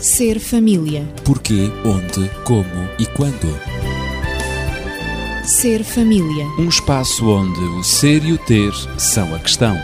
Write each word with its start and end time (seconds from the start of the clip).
Ser 0.00 0.38
família. 0.38 1.04
Porquê, 1.24 1.72
onde, 1.84 2.28
como 2.44 2.88
e 3.00 3.06
quando. 3.06 3.48
Ser 5.44 5.82
família. 5.82 6.46
Um 6.56 6.68
espaço 6.68 7.28
onde 7.28 7.58
o 7.58 7.82
ser 7.82 8.24
e 8.24 8.32
o 8.32 8.38
ter 8.38 8.72
são 8.96 9.34
a 9.34 9.40
questão. 9.40 9.76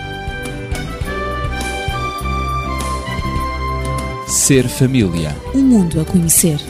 Ser 4.28 4.68
família. 4.68 5.34
Um 5.52 5.62
mundo 5.62 6.00
a 6.00 6.04
conhecer. 6.04 6.60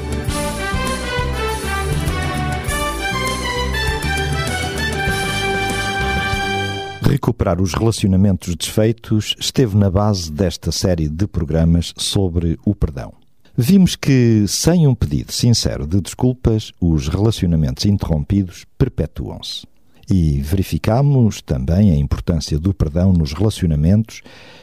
Recuperar 7.02 7.60
os 7.60 7.74
relacionamentos 7.74 8.56
desfeitos 8.56 9.36
esteve 9.38 9.76
na 9.76 9.90
base 9.90 10.32
desta 10.32 10.72
série 10.72 11.08
de 11.08 11.26
programas 11.26 11.92
sobre 11.98 12.58
o 12.64 12.74
perdão. 12.74 13.12
Vimos 13.56 13.94
que, 13.94 14.46
sem 14.48 14.84
um 14.84 14.96
pedido 14.96 15.30
sincero 15.30 15.86
de 15.86 16.00
desculpas, 16.00 16.72
os 16.80 17.06
relacionamentos 17.06 17.86
interrompidos 17.86 18.64
perpetuam-se. 18.76 19.64
E 20.10 20.40
verificamos 20.40 21.40
também 21.40 21.92
a 21.92 21.96
importância 21.96 22.58
do 22.58 22.74
perdão 22.74 23.12
nos 23.12 23.32
relacionamentos 23.32 24.22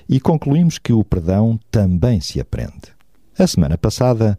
e 0.09 0.19
concluímos 0.19 0.77
que 0.77 0.91
o 0.91 1.05
perdão 1.05 1.57
também 1.71 2.19
se 2.19 2.41
aprende. 2.41 2.91
A 3.39 3.47
semana 3.47 3.77
passada 3.77 4.37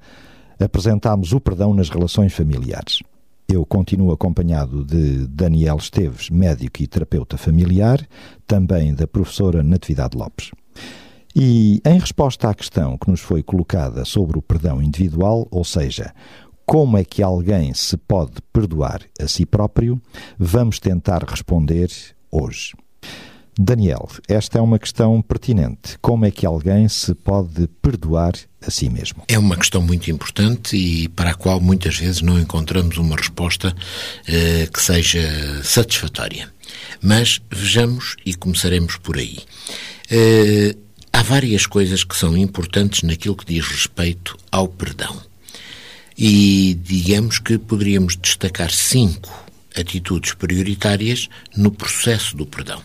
apresentámos 0.60 1.32
o 1.32 1.40
perdão 1.40 1.72
nas 1.72 1.88
relações 1.88 2.34
familiares. 2.34 3.02
Eu 3.48 3.64
continuo 3.64 4.12
acompanhado 4.12 4.84
de 4.84 5.26
Daniel 5.28 5.78
Esteves, 5.78 6.28
médico 6.28 6.82
e 6.82 6.86
terapeuta 6.86 7.38
familiar, 7.38 8.06
também 8.46 8.94
da 8.94 9.06
professora 9.06 9.62
Natividade 9.62 10.16
Lopes. 10.16 10.50
E 11.34 11.80
em 11.84 11.98
resposta 11.98 12.48
à 12.48 12.54
questão 12.54 12.98
que 12.98 13.10
nos 13.10 13.20
foi 13.20 13.42
colocada 13.42 14.04
sobre 14.04 14.38
o 14.38 14.42
perdão 14.42 14.82
individual, 14.82 15.46
ou 15.50 15.64
seja, 15.64 16.14
como 16.66 16.96
é 16.96 17.04
que 17.04 17.22
alguém 17.22 17.74
se 17.74 17.96
pode 17.96 18.34
perdoar 18.52 19.02
a 19.20 19.26
si 19.26 19.44
próprio, 19.44 20.00
vamos 20.38 20.78
tentar 20.78 21.24
responder 21.24 21.90
hoje. 22.30 22.72
Daniel, 23.58 24.08
esta 24.26 24.58
é 24.58 24.62
uma 24.62 24.78
questão 24.78 25.20
pertinente. 25.20 25.98
Como 26.00 26.24
é 26.24 26.30
que 26.30 26.46
alguém 26.46 26.88
se 26.88 27.14
pode 27.14 27.68
perdoar 27.82 28.32
a 28.66 28.70
si 28.70 28.88
mesmo? 28.88 29.22
É 29.28 29.38
uma 29.38 29.56
questão 29.56 29.82
muito 29.82 30.10
importante 30.10 30.74
e 30.74 31.08
para 31.10 31.32
a 31.32 31.34
qual 31.34 31.60
muitas 31.60 31.98
vezes 31.98 32.22
não 32.22 32.40
encontramos 32.40 32.96
uma 32.96 33.14
resposta 33.14 33.74
eh, 34.26 34.66
que 34.72 34.80
seja 34.80 35.62
satisfatória. 35.62 36.48
Mas 37.02 37.42
vejamos 37.50 38.16
e 38.24 38.34
começaremos 38.34 38.96
por 38.96 39.18
aí. 39.18 39.40
Eh, 40.10 40.74
há 41.12 41.22
várias 41.22 41.66
coisas 41.66 42.04
que 42.04 42.16
são 42.16 42.36
importantes 42.36 43.02
naquilo 43.02 43.36
que 43.36 43.46
diz 43.46 43.66
respeito 43.66 44.36
ao 44.50 44.68
perdão. 44.68 45.20
E 46.16 46.78
digamos 46.82 47.38
que 47.38 47.58
poderíamos 47.58 48.16
destacar 48.16 48.70
cinco 48.70 49.30
atitudes 49.76 50.34
prioritárias 50.34 51.28
no 51.56 51.70
processo 51.70 52.36
do 52.36 52.46
perdão. 52.46 52.82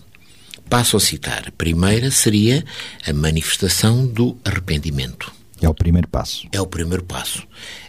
Passo 0.70 0.98
a 0.98 1.00
citar. 1.00 1.46
A 1.48 1.52
primeira 1.52 2.12
seria 2.12 2.64
a 3.06 3.14
manifestação 3.14 4.06
do 4.06 4.38
arrependimento. 4.44 5.32
É 5.62 5.68
o 5.68 5.74
primeiro 5.74 6.08
passo. 6.08 6.48
É 6.52 6.62
o 6.62 6.68
primeiro 6.68 7.04
passo. 7.04 7.44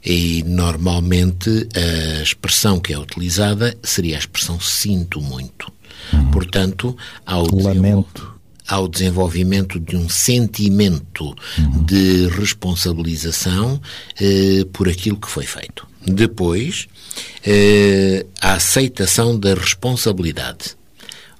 E 0.04 0.42
normalmente 0.46 1.68
a 1.74 2.22
expressão 2.22 2.80
que 2.80 2.92
é 2.92 2.98
utilizada 2.98 3.76
seria 3.82 4.16
a 4.16 4.18
expressão 4.18 4.58
sinto 4.60 5.20
muito. 5.20 5.70
Hum. 6.14 6.30
Portanto, 6.30 6.96
ao 7.26 7.46
lamento 7.52 8.37
ao 8.68 8.86
desenvolvimento 8.86 9.80
de 9.80 9.96
um 9.96 10.08
sentimento 10.10 11.34
uhum. 11.58 11.84
de 11.84 12.28
responsabilização 12.28 13.80
eh, 14.20 14.66
por 14.72 14.88
aquilo 14.88 15.16
que 15.16 15.30
foi 15.30 15.44
feito. 15.44 15.88
Depois, 16.06 16.86
eh, 17.44 18.26
a 18.42 18.54
aceitação 18.54 19.38
da 19.38 19.54
responsabilidade 19.54 20.76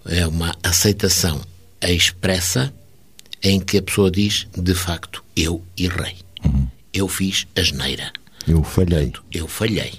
é 0.06 0.26
uma 0.26 0.56
aceitação 0.62 1.40
expressa 1.82 2.72
em 3.42 3.60
que 3.60 3.76
a 3.76 3.82
pessoa 3.82 4.10
diz, 4.10 4.48
de 4.56 4.74
facto, 4.74 5.22
eu 5.36 5.62
errei. 5.76 6.16
Uhum. 6.44 6.66
Eu 6.92 7.08
fiz 7.08 7.46
a 7.54 7.62
geneira. 7.62 8.10
Eu 8.46 8.64
falhei. 8.64 9.10
Portanto, 9.10 9.24
eu 9.30 9.46
falhei. 9.46 9.92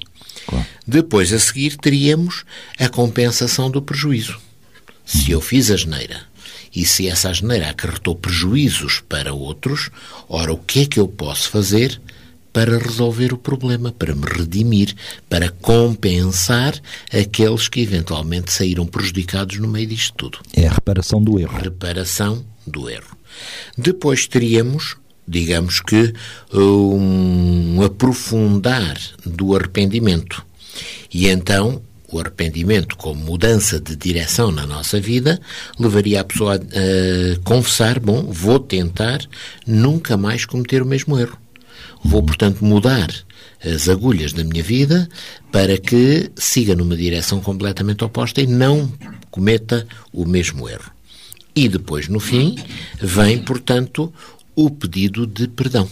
Claro. 0.48 0.66
Depois, 0.86 1.32
a 1.32 1.40
seguir, 1.40 1.78
teríamos 1.78 2.44
a 2.78 2.90
compensação 2.90 3.70
do 3.70 3.82
prejuízo. 3.82 4.34
Uhum. 4.34 4.40
Se 5.06 5.32
eu 5.32 5.40
fiz 5.40 5.70
a 5.70 5.78
geneira 5.78 6.29
e 6.76 6.86
se 6.86 7.08
essa 7.08 7.34
geneira 7.34 7.70
acarretou 7.70 8.16
prejuízos 8.16 9.02
para 9.08 9.34
outros, 9.34 9.90
ora, 10.28 10.54
o 10.54 10.58
que 10.58 10.82
é 10.82 10.86
que 10.86 11.00
eu 11.00 11.08
posso 11.08 11.50
fazer 11.50 12.00
para 12.52 12.78
resolver 12.78 13.32
o 13.34 13.38
problema, 13.38 13.92
para 13.92 14.16
me 14.16 14.26
redimir, 14.26 14.96
para 15.30 15.50
compensar 15.50 16.74
aqueles 17.12 17.68
que 17.68 17.82
eventualmente 17.82 18.52
saíram 18.52 18.86
prejudicados 18.86 19.60
no 19.60 19.68
meio 19.68 19.88
disto 19.88 20.14
tudo. 20.16 20.40
É 20.54 20.68
a 20.68 20.74
reparação 20.74 21.24
do 21.24 21.40
erro. 21.40 21.58
Reparação 21.58 22.46
do 22.66 22.90
erro. 22.90 23.18
Depois 23.78 24.28
teríamos, 24.28 24.98
digamos 25.28 25.80
que, 25.80 26.14
um 26.52 27.82
aprofundar 27.84 28.98
do 29.26 29.56
arrependimento. 29.56 30.44
E 31.14 31.28
então 31.28 31.82
o 32.12 32.20
arrependimento 32.20 32.96
como 32.98 33.24
mudança 33.24 33.80
de 33.80 33.96
direção 33.96 34.52
na 34.52 34.66
nossa 34.66 35.00
vida 35.00 35.40
levaria 35.78 36.22
a 36.22 36.24
pessoa 36.24 36.56
a, 36.56 37.40
confessar: 37.44 38.00
bom, 38.00 38.24
vou 38.24 38.60
tentar 38.60 39.20
nunca 39.66 40.18
mais 40.18 40.46
cometer 40.46 40.82
o 40.82 40.86
mesmo 40.86 41.18
erro. 41.18 41.38
Vou, 42.04 42.24
portanto, 42.24 42.64
mudar 42.64 43.10
as 43.64 43.90
agulhas 43.90 44.32
da 44.32 44.44
minha 44.44 44.64
vida 44.64 45.10
para 45.52 45.78
que 45.78 46.32
siga 46.36 46.76
numa 46.76 46.96
direção 46.96 47.42
completamente 47.42 48.04
oposta 48.04 48.42
e 48.42 48.48
não 48.48 48.92
cometa 49.30 49.86
o 50.14 50.26
mesmo 50.26 50.70
erro. 50.70 50.92
E 51.56 51.68
depois, 51.68 52.08
no 52.08 52.20
fim, 52.20 52.56
vem, 53.02 53.40
portanto, 53.40 54.14
o 54.56 54.70
pedido 54.70 55.28
de 55.28 55.48
perdão. 55.48 55.90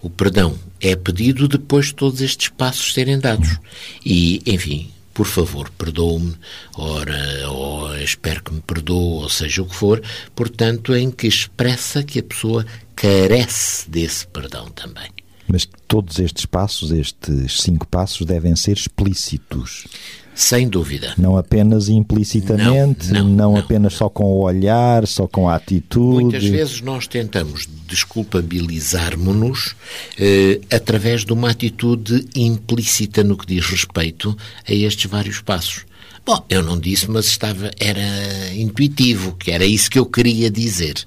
O 0.00 0.08
perdão 0.08 0.58
é 0.80 0.94
pedido 0.94 1.48
depois 1.48 1.86
de 1.86 1.94
todos 1.94 2.20
estes 2.20 2.48
passos 2.48 2.92
serem 2.92 3.18
dados. 3.18 3.58
E, 4.04 4.42
enfim, 4.46 4.90
por 5.14 5.26
favor, 5.26 5.70
perdoe-me, 5.70 6.34
ora, 6.76 7.48
ou 7.48 7.96
espero 7.98 8.42
que 8.42 8.52
me 8.52 8.60
perdoe, 8.60 9.22
ou 9.22 9.28
seja 9.30 9.62
o 9.62 9.66
que 9.66 9.74
for, 9.74 10.02
portanto, 10.34 10.94
em 10.94 11.10
que 11.10 11.28
expressa 11.28 12.02
que 12.02 12.18
a 12.18 12.22
pessoa 12.22 12.66
carece 12.96 13.88
desse 13.88 14.26
perdão 14.26 14.68
também. 14.70 15.08
Mas 15.46 15.68
todos 15.86 16.18
estes 16.18 16.46
passos, 16.46 16.90
estes 16.90 17.60
cinco 17.60 17.86
passos, 17.86 18.26
devem 18.26 18.56
ser 18.56 18.76
explícitos. 18.76 19.86
Sem 20.34 20.68
dúvida. 20.68 21.14
Não 21.16 21.36
apenas 21.36 21.88
implicitamente, 21.88 23.12
não, 23.12 23.20
não, 23.20 23.28
não, 23.28 23.52
não 23.52 23.56
apenas 23.56 23.94
só 23.94 24.08
com 24.08 24.24
o 24.24 24.42
olhar, 24.42 25.06
só 25.06 25.28
com 25.28 25.48
a 25.48 25.54
atitude. 25.54 26.24
Muitas 26.24 26.44
vezes 26.44 26.80
nós 26.80 27.06
tentamos 27.06 27.68
desculpabilizarmos-nos 27.86 29.76
eh, 30.18 30.60
através 30.72 31.24
de 31.24 31.32
uma 31.32 31.50
atitude 31.50 32.26
implícita 32.34 33.22
no 33.22 33.36
que 33.36 33.46
diz 33.46 33.66
respeito 33.66 34.36
a 34.68 34.72
estes 34.72 35.08
vários 35.08 35.40
passos. 35.40 35.84
Bom, 36.26 36.44
eu 36.48 36.62
não 36.62 36.80
disse, 36.80 37.08
mas 37.10 37.26
estava 37.26 37.70
era 37.78 38.52
intuitivo, 38.54 39.36
que 39.36 39.50
era 39.50 39.64
isso 39.64 39.90
que 39.90 39.98
eu 39.98 40.06
queria 40.06 40.50
dizer 40.50 41.06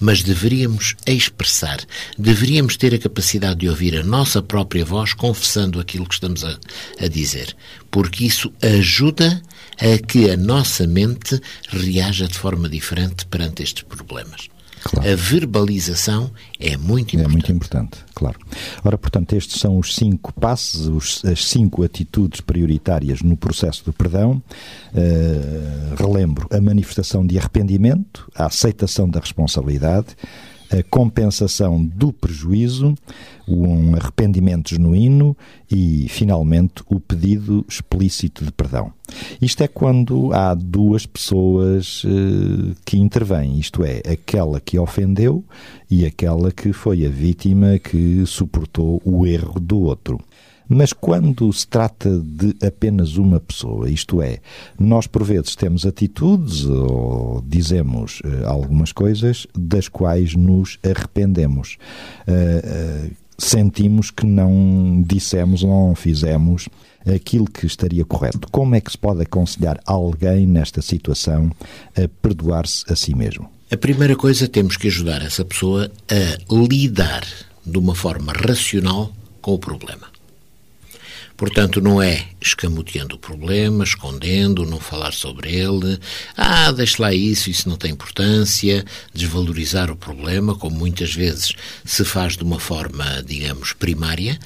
mas 0.00 0.22
deveríamos 0.22 0.94
expressar, 1.06 1.78
deveríamos 2.16 2.76
ter 2.76 2.94
a 2.94 2.98
capacidade 2.98 3.60
de 3.60 3.68
ouvir 3.68 3.96
a 3.96 4.02
nossa 4.02 4.42
própria 4.42 4.84
voz 4.84 5.12
confessando 5.12 5.80
aquilo 5.80 6.06
que 6.06 6.14
estamos 6.14 6.44
a, 6.44 6.58
a 7.00 7.08
dizer, 7.08 7.56
porque 7.90 8.24
isso 8.24 8.52
ajuda 8.62 9.42
a 9.78 9.98
que 9.98 10.30
a 10.30 10.36
nossa 10.36 10.86
mente 10.86 11.40
reaja 11.68 12.26
de 12.26 12.38
forma 12.38 12.68
diferente 12.68 13.26
perante 13.26 13.62
estes 13.62 13.82
problemas. 13.84 14.48
Claro. 14.82 15.10
A 15.10 15.14
verbalização 15.14 16.30
é 16.58 16.76
muito 16.76 17.16
importante. 17.16 17.24
É 17.24 17.32
muito 17.32 17.52
importante, 17.52 17.98
claro. 18.14 18.38
Ora, 18.84 18.96
portanto, 18.96 19.34
estes 19.34 19.60
são 19.60 19.78
os 19.78 19.94
cinco 19.94 20.32
passos, 20.32 20.86
os, 20.86 21.24
as 21.24 21.46
cinco 21.46 21.82
atitudes 21.82 22.40
prioritárias 22.40 23.22
no 23.22 23.36
processo 23.36 23.84
do 23.84 23.92
perdão. 23.92 24.42
Uh, 24.92 25.94
relembro 25.96 26.48
a 26.50 26.60
manifestação 26.60 27.26
de 27.26 27.38
arrependimento, 27.38 28.30
a 28.34 28.46
aceitação 28.46 29.08
da 29.08 29.20
responsabilidade, 29.20 30.16
a 30.70 30.82
compensação 30.82 31.82
do 31.82 32.12
prejuízo, 32.12 32.94
um 33.46 33.94
arrependimento 33.94 34.70
genuíno 34.70 35.36
e, 35.70 36.06
finalmente, 36.08 36.82
o 36.88 37.00
pedido 37.00 37.64
explícito 37.68 38.44
de 38.44 38.52
perdão. 38.52 38.92
Isto 39.40 39.62
é 39.62 39.68
quando 39.68 40.32
há 40.34 40.54
duas 40.54 41.06
pessoas 41.06 42.04
uh, 42.04 42.74
que 42.84 42.98
intervêm, 42.98 43.58
isto 43.58 43.82
é, 43.82 44.02
aquela 44.10 44.60
que 44.60 44.78
ofendeu 44.78 45.42
e 45.90 46.04
aquela 46.04 46.52
que 46.52 46.72
foi 46.72 47.06
a 47.06 47.08
vítima 47.08 47.78
que 47.78 48.24
suportou 48.26 49.00
o 49.04 49.26
erro 49.26 49.58
do 49.58 49.80
outro. 49.80 50.20
Mas 50.68 50.92
quando 50.92 51.50
se 51.52 51.66
trata 51.66 52.18
de 52.18 52.54
apenas 52.64 53.16
uma 53.16 53.40
pessoa, 53.40 53.90
isto 53.90 54.20
é, 54.20 54.38
nós 54.78 55.06
por 55.06 55.24
vezes 55.24 55.56
temos 55.56 55.86
atitudes 55.86 56.64
ou 56.66 57.42
dizemos 57.46 58.20
uh, 58.20 58.46
algumas 58.46 58.92
coisas 58.92 59.46
das 59.56 59.88
quais 59.88 60.34
nos 60.34 60.78
arrependemos. 60.84 61.78
Uh, 62.26 63.08
uh, 63.08 63.16
sentimos 63.38 64.10
que 64.10 64.26
não 64.26 65.02
dissemos 65.06 65.62
ou 65.62 65.70
não 65.70 65.94
fizemos 65.94 66.68
aquilo 67.06 67.46
que 67.46 67.64
estaria 67.64 68.04
correto. 68.04 68.40
Como 68.50 68.74
é 68.74 68.80
que 68.80 68.90
se 68.90 68.98
pode 68.98 69.22
aconselhar 69.22 69.80
alguém 69.86 70.46
nesta 70.46 70.82
situação 70.82 71.50
a 71.96 72.08
perdoar-se 72.20 72.84
a 72.92 72.96
si 72.96 73.14
mesmo? 73.14 73.48
A 73.70 73.76
primeira 73.76 74.16
coisa, 74.16 74.48
temos 74.48 74.76
que 74.76 74.88
ajudar 74.88 75.22
essa 75.22 75.44
pessoa 75.44 75.90
a 76.10 76.54
lidar 76.54 77.24
de 77.64 77.78
uma 77.78 77.94
forma 77.94 78.32
racional 78.32 79.12
com 79.40 79.54
o 79.54 79.58
problema. 79.58 80.17
Portanto, 81.38 81.80
não 81.80 82.02
é 82.02 82.26
escamoteando 82.40 83.14
o 83.14 83.18
problema, 83.18 83.84
escondendo, 83.84 84.66
não 84.66 84.80
falar 84.80 85.12
sobre 85.12 85.54
ele, 85.54 85.96
ah, 86.36 86.72
deixe 86.72 87.00
lá 87.00 87.14
isso, 87.14 87.48
isso 87.48 87.68
não 87.68 87.76
tem 87.76 87.92
importância, 87.92 88.84
desvalorizar 89.14 89.88
o 89.88 89.94
problema, 89.94 90.56
como 90.56 90.76
muitas 90.76 91.14
vezes 91.14 91.52
se 91.84 92.04
faz 92.04 92.36
de 92.36 92.42
uma 92.42 92.58
forma, 92.58 93.22
digamos, 93.24 93.72
primária, 93.72 94.36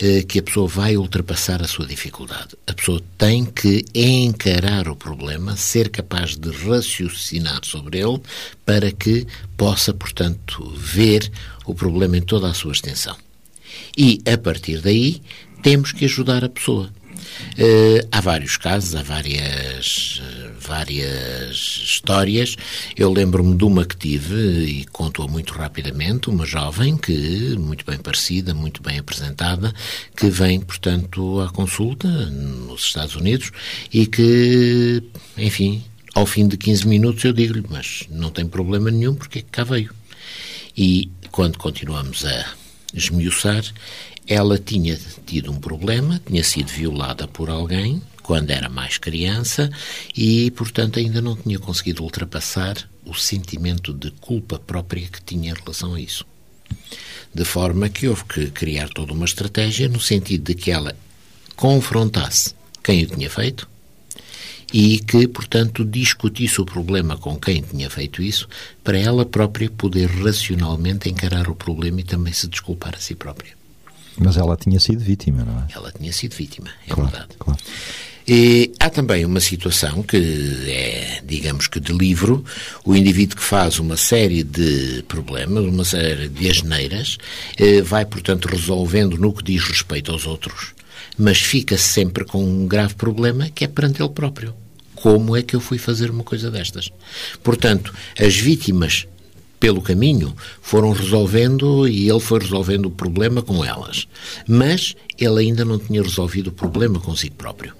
eh, 0.00 0.22
que 0.22 0.38
a 0.38 0.42
pessoa 0.42 0.66
vai 0.66 0.96
ultrapassar 0.96 1.60
a 1.60 1.68
sua 1.68 1.84
dificuldade. 1.84 2.56
A 2.66 2.72
pessoa 2.72 3.02
tem 3.18 3.44
que 3.44 3.84
encarar 3.94 4.88
o 4.88 4.96
problema, 4.96 5.54
ser 5.54 5.90
capaz 5.90 6.34
de 6.34 6.50
raciocinar 6.50 7.60
sobre 7.62 7.98
ele, 7.98 8.22
para 8.64 8.90
que 8.90 9.26
possa, 9.54 9.92
portanto, 9.92 10.72
ver 10.78 11.30
o 11.66 11.74
problema 11.74 12.16
em 12.16 12.22
toda 12.22 12.48
a 12.48 12.54
sua 12.54 12.72
extensão. 12.72 13.14
E, 13.96 14.20
a 14.26 14.38
partir 14.38 14.80
daí, 14.80 15.20
temos 15.62 15.92
que 15.92 16.04
ajudar 16.04 16.44
a 16.44 16.48
pessoa. 16.48 16.90
Uh, 17.58 18.06
há 18.10 18.20
vários 18.20 18.56
casos, 18.56 18.94
há 18.94 19.02
várias, 19.02 20.20
uh, 20.20 20.52
várias 20.60 21.56
histórias. 21.84 22.56
Eu 22.96 23.12
lembro-me 23.12 23.56
de 23.56 23.64
uma 23.64 23.84
que 23.84 23.96
tive, 23.96 24.64
e 24.64 24.84
conto-a 24.86 25.26
muito 25.26 25.52
rapidamente, 25.52 26.30
uma 26.30 26.46
jovem 26.46 26.96
que, 26.96 27.56
muito 27.58 27.84
bem 27.84 27.98
parecida, 27.98 28.54
muito 28.54 28.82
bem 28.82 28.98
apresentada, 28.98 29.74
que 30.16 30.28
vem, 30.30 30.60
portanto, 30.60 31.40
à 31.40 31.48
consulta 31.48 32.08
nos 32.08 32.84
Estados 32.84 33.16
Unidos 33.16 33.50
e 33.92 34.06
que, 34.06 35.02
enfim, 35.36 35.84
ao 36.14 36.26
fim 36.26 36.46
de 36.46 36.56
15 36.56 36.86
minutos 36.86 37.24
eu 37.24 37.32
digo-lhe, 37.32 37.64
mas 37.68 38.04
não 38.10 38.30
tem 38.30 38.46
problema 38.46 38.90
nenhum, 38.90 39.14
porque 39.14 39.40
é 39.40 39.42
cá 39.42 39.64
veio? 39.64 39.92
E 40.76 41.10
quando 41.30 41.58
continuamos 41.58 42.24
a 42.24 42.54
esmiuçar, 42.94 43.64
ela 44.28 44.58
tinha 44.58 44.98
tido 45.24 45.50
um 45.50 45.58
problema, 45.58 46.20
tinha 46.24 46.44
sido 46.44 46.68
violada 46.68 47.26
por 47.26 47.48
alguém 47.48 48.02
quando 48.22 48.50
era 48.50 48.68
mais 48.68 48.98
criança 48.98 49.70
e, 50.14 50.50
portanto, 50.50 50.98
ainda 50.98 51.22
não 51.22 51.34
tinha 51.34 51.58
conseguido 51.58 52.02
ultrapassar 52.02 52.76
o 53.06 53.14
sentimento 53.14 53.94
de 53.94 54.10
culpa 54.10 54.58
própria 54.58 55.08
que 55.08 55.22
tinha 55.22 55.50
em 55.50 55.54
relação 55.54 55.94
a 55.94 56.00
isso. 56.00 56.26
De 57.34 57.44
forma 57.44 57.88
que 57.88 58.06
houve 58.06 58.24
que 58.24 58.50
criar 58.50 58.90
toda 58.90 59.14
uma 59.14 59.24
estratégia 59.24 59.88
no 59.88 59.98
sentido 59.98 60.44
de 60.44 60.54
que 60.54 60.70
ela 60.70 60.94
confrontasse 61.56 62.54
quem 62.84 63.04
o 63.04 63.06
tinha 63.06 63.30
feito 63.30 63.66
e 64.74 64.98
que, 64.98 65.26
portanto, 65.26 65.82
discutisse 65.82 66.60
o 66.60 66.66
problema 66.66 67.16
com 67.16 67.38
quem 67.38 67.62
tinha 67.62 67.88
feito 67.88 68.22
isso 68.22 68.46
para 68.84 68.98
ela 68.98 69.24
própria 69.24 69.70
poder 69.70 70.06
racionalmente 70.06 71.08
encarar 71.08 71.48
o 71.48 71.54
problema 71.54 72.02
e 72.02 72.04
também 72.04 72.34
se 72.34 72.46
desculpar 72.46 72.94
a 72.94 73.00
si 73.00 73.14
própria. 73.14 73.57
Mas 74.18 74.36
ela 74.36 74.56
tinha 74.56 74.80
sido 74.80 75.00
vítima, 75.00 75.44
não 75.44 75.60
é? 75.60 75.66
Ela 75.74 75.92
tinha 75.92 76.12
sido 76.12 76.34
vítima, 76.34 76.68
é 76.86 76.92
claro, 76.92 77.10
verdade. 77.10 77.34
Claro. 77.38 77.58
E 78.30 78.72
há 78.78 78.90
também 78.90 79.24
uma 79.24 79.40
situação 79.40 80.02
que 80.02 80.18
é, 80.66 81.22
digamos 81.24 81.66
que 81.66 81.80
de 81.80 81.94
livro, 81.94 82.44
o 82.84 82.94
indivíduo 82.94 83.38
que 83.38 83.42
faz 83.42 83.78
uma 83.78 83.96
série 83.96 84.42
de 84.42 85.02
problemas, 85.08 85.64
uma 85.64 85.82
série 85.82 86.28
de 86.28 86.50
asneiras, 86.50 87.16
eh, 87.56 87.80
vai, 87.80 88.04
portanto, 88.04 88.46
resolvendo 88.46 89.16
no 89.16 89.32
que 89.32 89.42
diz 89.42 89.64
respeito 89.64 90.12
aos 90.12 90.26
outros, 90.26 90.74
mas 91.16 91.38
fica 91.38 91.78
sempre 91.78 92.22
com 92.22 92.44
um 92.44 92.66
grave 92.66 92.94
problema 92.96 93.48
que 93.48 93.64
é 93.64 93.66
perante 93.66 94.02
ele 94.02 94.10
próprio. 94.10 94.54
Como 94.94 95.34
é 95.34 95.42
que 95.42 95.56
eu 95.56 95.60
fui 95.60 95.78
fazer 95.78 96.10
uma 96.10 96.22
coisa 96.22 96.50
destas? 96.50 96.90
Portanto, 97.42 97.94
as 98.20 98.36
vítimas 98.36 99.06
pelo 99.58 99.82
caminho, 99.82 100.34
foram 100.62 100.92
resolvendo 100.92 101.88
e 101.88 102.08
ele 102.08 102.20
foi 102.20 102.40
resolvendo 102.40 102.86
o 102.86 102.90
problema 102.90 103.42
com 103.42 103.64
elas. 103.64 104.06
Mas 104.46 104.94
ele 105.18 105.40
ainda 105.40 105.64
não 105.64 105.78
tinha 105.78 106.02
resolvido 106.02 106.48
o 106.48 106.52
problema 106.52 107.00
consigo 107.00 107.34
próprio. 107.34 107.72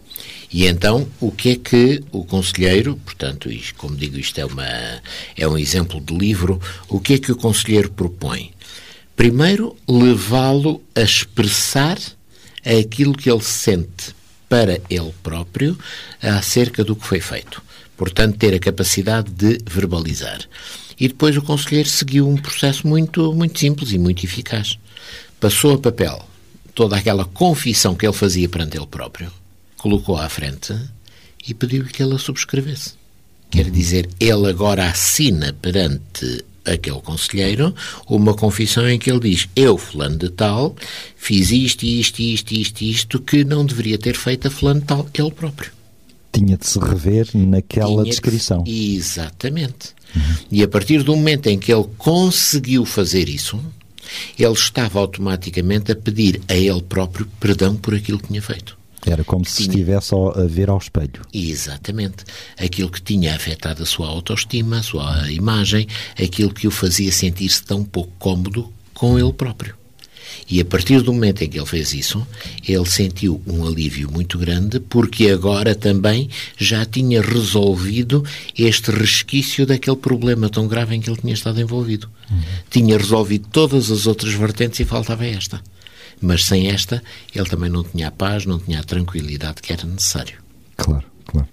E 0.51 0.67
então, 0.67 1.07
o 1.21 1.31
que 1.31 1.51
é 1.51 1.57
que 1.57 2.03
o 2.11 2.25
conselheiro, 2.25 2.97
portanto, 3.05 3.51
como 3.77 3.95
digo, 3.95 4.19
isto 4.19 4.39
é, 4.39 4.47
uma, 4.47 4.67
é 5.37 5.47
um 5.47 5.59
exemplo 5.59 6.01
de 6.01 6.17
livro, 6.17 6.61
o 6.89 6.99
que 6.99 7.15
é 7.15 7.19
que 7.19 7.31
o 7.31 7.37
conselheiro 7.37 7.91
propõe? 7.91 8.53
Primeiro, 9.15 9.77
levá-lo 9.87 10.83
a 10.95 11.03
expressar 11.03 11.99
aquilo 12.65 13.13
que 13.13 13.31
ele 13.31 13.43
sente 13.43 14.15
para 14.49 14.81
ele 14.89 15.13
próprio 15.23 15.79
acerca 16.23 16.83
do 16.83 16.97
que 16.97 17.07
foi 17.07 17.21
feito. 17.21 17.63
Portanto, 17.99 18.39
ter 18.39 18.55
a 18.55 18.59
capacidade 18.59 19.31
de 19.31 19.59
verbalizar. 19.71 20.41
E 20.99 21.09
depois 21.09 21.37
o 21.37 21.43
conselheiro 21.43 21.89
seguiu 21.89 22.27
um 22.27 22.37
processo 22.37 22.87
muito, 22.87 23.35
muito 23.35 23.59
simples 23.59 23.93
e 23.93 23.99
muito 23.99 24.25
eficaz. 24.25 24.79
Passou 25.39 25.75
a 25.75 25.79
papel 25.79 26.25
toda 26.75 26.97
aquela 26.97 27.25
confissão 27.25 27.97
que 27.97 28.07
ele 28.07 28.15
fazia 28.15 28.49
perante 28.49 28.77
ele 28.77 28.87
próprio, 28.87 29.33
colocou 29.77 30.17
à 30.17 30.29
frente 30.29 30.73
e 31.47 31.53
pediu-lhe 31.53 31.89
que 31.89 32.01
ele 32.01 32.15
a 32.15 32.19
subscrevesse. 32.19 32.93
Quer 33.51 33.69
dizer, 33.69 34.09
ele 34.21 34.49
agora 34.49 34.89
assina 34.89 35.53
perante 35.53 36.45
aquele 36.65 37.01
conselheiro 37.01 37.75
uma 38.07 38.35
confissão 38.35 38.89
em 38.89 38.99
que 38.99 39.11
ele 39.11 39.31
diz: 39.31 39.49
Eu, 39.57 39.77
fulano 39.77 40.17
de 40.17 40.29
tal, 40.31 40.77
fiz 41.17 41.51
isto, 41.51 41.85
isto, 41.85 42.21
isto, 42.21 42.53
isto, 42.53 42.83
isto, 42.83 43.21
que 43.21 43.45
não 43.45 43.67
deveria 43.67 43.99
ter 43.99 44.17
feito 44.17 44.47
a 44.47 44.51
fulano 44.51 44.81
de 44.81 44.87
tal, 44.87 45.09
ele 45.15 45.31
próprio. 45.33 45.78
Tinha 46.39 46.57
de 46.57 46.67
se 46.67 46.79
rever 46.79 47.29
naquela 47.35 48.05
descrição. 48.05 48.63
De... 48.63 48.97
Exatamente. 48.97 49.95
Uhum. 50.15 50.37
E 50.51 50.63
a 50.63 50.69
partir 50.69 51.03
do 51.03 51.15
momento 51.17 51.49
em 51.49 51.59
que 51.59 51.73
ele 51.73 51.87
conseguiu 51.99 52.85
fazer 52.85 53.29
isso, 53.29 53.59
ele 54.39 54.53
estava 54.53 54.99
automaticamente 54.99 55.93
a 55.93 55.97
pedir 55.97 56.41
a 56.49 56.55
ele 56.55 56.83
próprio 56.83 57.27
perdão 57.41 57.77
por 57.77 57.95
aquilo 57.95 58.19
que 58.19 58.29
tinha 58.29 58.43
feito. 58.43 58.79
Era 59.07 59.25
como 59.25 59.45
se 59.45 59.57
tinha... 59.57 59.69
estivesse 59.69 60.15
a 60.15 60.45
ver 60.47 60.69
ao 60.71 60.79
espelho. 60.79 61.23
Exatamente. 61.33 62.25
Aquilo 62.59 62.91
que 62.91 63.01
tinha 63.01 63.35
afetado 63.35 63.83
a 63.83 63.87
sua 63.87 64.09
autoestima, 64.09 64.79
a 64.79 64.83
sua 64.83 65.31
imagem, 65.31 65.87
aquilo 66.21 66.53
que 66.53 66.67
o 66.67 66.71
fazia 66.71 67.13
sentir-se 67.13 67.63
tão 67.63 67.85
pouco 67.85 68.13
cômodo 68.19 68.73
com 68.95 69.19
ele 69.19 69.33
próprio. 69.33 69.78
E 70.51 70.61
a 70.61 70.65
partir 70.65 71.03
do 71.03 71.13
momento 71.13 71.43
em 71.43 71.49
que 71.49 71.59
ele 71.59 71.67
fez 71.67 71.93
isso, 71.93 72.27
ele 72.67 72.87
sentiu 72.87 73.41
um 73.47 73.67
alívio 73.67 74.11
muito 74.11 74.39
grande, 74.39 74.81
porque 74.81 75.29
agora 75.29 75.75
também 75.75 76.31
já 76.57 76.85
tinha 76.87 77.21
resolvido 77.21 78.25
este 78.57 78.91
resquício 78.91 79.67
daquele 79.67 79.97
problema 79.97 80.49
tão 80.49 80.67
grave 80.67 80.95
em 80.95 81.01
que 81.01 81.11
ele 81.11 81.21
tinha 81.21 81.35
estado 81.35 81.61
envolvido. 81.61 82.09
Uhum. 82.31 82.41
Tinha 82.71 82.97
resolvido 82.97 83.47
todas 83.53 83.91
as 83.91 84.07
outras 84.07 84.33
vertentes 84.33 84.81
e 84.81 84.85
faltava 84.85 85.27
esta. 85.27 85.61
Mas 86.21 86.45
sem 86.45 86.69
esta, 86.69 87.03
ele 87.35 87.49
também 87.49 87.71
não 87.71 87.85
tinha 87.85 88.09
a 88.09 88.11
paz, 88.11 88.47
não 88.47 88.59
tinha 88.59 88.81
a 88.81 88.85
tranquilidade 88.85 89.61
que 89.63 89.73
era 89.73 89.85
necessário. 89.85 90.39
Claro, 90.77 91.05
claro. 91.27 91.49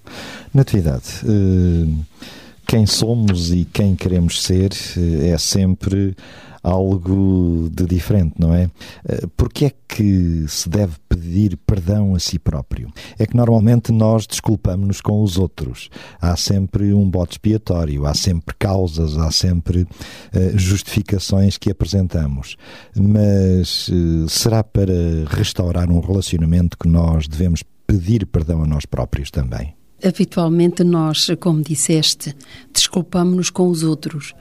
Natividade, 0.53 1.21
eh, 1.23 2.15
quem 2.65 2.85
somos 2.85 3.51
e 3.51 3.65
quem 3.65 3.95
queremos 3.95 4.41
ser 4.41 4.71
eh, 4.97 5.29
é 5.29 5.37
sempre 5.37 6.15
algo 6.65 7.69
de 7.71 7.85
diferente, 7.85 8.33
não 8.39 8.51
é? 8.51 8.71
Eh, 9.07 9.27
porque 9.37 9.65
é 9.65 9.71
que 9.87 10.45
se 10.47 10.67
deve 10.67 10.95
pedir 11.07 11.55
perdão 11.57 12.15
a 12.15 12.19
si 12.19 12.39
próprio? 12.39 12.91
É 13.19 13.27
que 13.27 13.37
normalmente 13.37 13.91
nós 13.91 14.25
desculpamos-nos 14.25 14.99
com 14.99 15.21
os 15.21 15.37
outros. 15.37 15.89
Há 16.19 16.35
sempre 16.35 16.91
um 16.91 17.07
bote 17.07 17.33
expiatório, 17.33 18.07
há 18.07 18.15
sempre 18.15 18.55
causas, 18.57 19.15
há 19.15 19.29
sempre 19.29 19.83
uh, 19.83 19.87
justificações 20.57 21.55
que 21.57 21.69
apresentamos. 21.69 22.57
Mas 22.95 23.87
uh, 23.89 24.27
será 24.27 24.63
para 24.63 24.93
restaurar 25.27 25.89
um 25.91 25.99
relacionamento 25.99 26.77
que 26.77 26.87
nós 26.87 27.27
devemos 27.27 27.63
pedir 27.85 28.25
perdão 28.25 28.63
a 28.63 28.67
nós 28.67 28.85
próprios 28.85 29.29
também? 29.29 29.75
Habitualmente 30.03 30.83
nós, 30.83 31.27
como 31.39 31.61
disseste, 31.61 32.35
desculpamos-nos 32.71 33.49
com 33.49 33.69
os 33.69 33.81
outros 33.81 34.33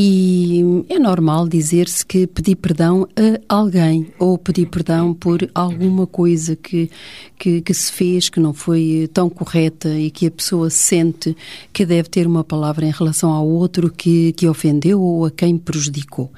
e 0.00 0.84
é 0.88 0.96
normal 0.96 1.48
dizer-se 1.48 2.06
que 2.06 2.24
pedir 2.24 2.54
perdão 2.54 3.08
a 3.16 3.56
alguém 3.56 4.06
ou 4.16 4.38
pedir 4.38 4.66
perdão 4.66 5.12
por 5.12 5.50
alguma 5.52 6.06
coisa 6.06 6.54
que, 6.54 6.88
que, 7.36 7.60
que, 7.60 7.74
se 7.74 7.90
fez 7.90 8.28
que 8.28 8.38
não 8.38 8.54
foi 8.54 9.10
tão 9.12 9.28
correta 9.28 9.88
e 9.98 10.08
que 10.08 10.28
a 10.28 10.30
pessoa 10.30 10.70
sente 10.70 11.36
que 11.72 11.84
deve 11.84 12.08
ter 12.08 12.28
uma 12.28 12.44
palavra 12.44 12.86
em 12.86 12.92
relação 12.92 13.32
ao 13.32 13.48
outro 13.48 13.90
que, 13.90 14.32
que 14.34 14.46
ofendeu 14.46 15.00
ou 15.00 15.24
a 15.24 15.32
quem 15.32 15.58
prejudicou. 15.58 16.30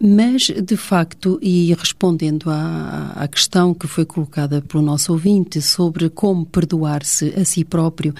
Mas, 0.00 0.42
de 0.42 0.76
facto, 0.76 1.36
e 1.42 1.74
respondendo 1.74 2.48
à, 2.48 3.12
à 3.16 3.26
questão 3.26 3.74
que 3.74 3.88
foi 3.88 4.04
colocada 4.04 4.62
pelo 4.62 4.84
nosso 4.84 5.12
ouvinte 5.12 5.60
sobre 5.60 6.08
como 6.10 6.46
perdoar-se 6.46 7.34
a 7.36 7.44
si 7.44 7.64
próprio, 7.64 8.14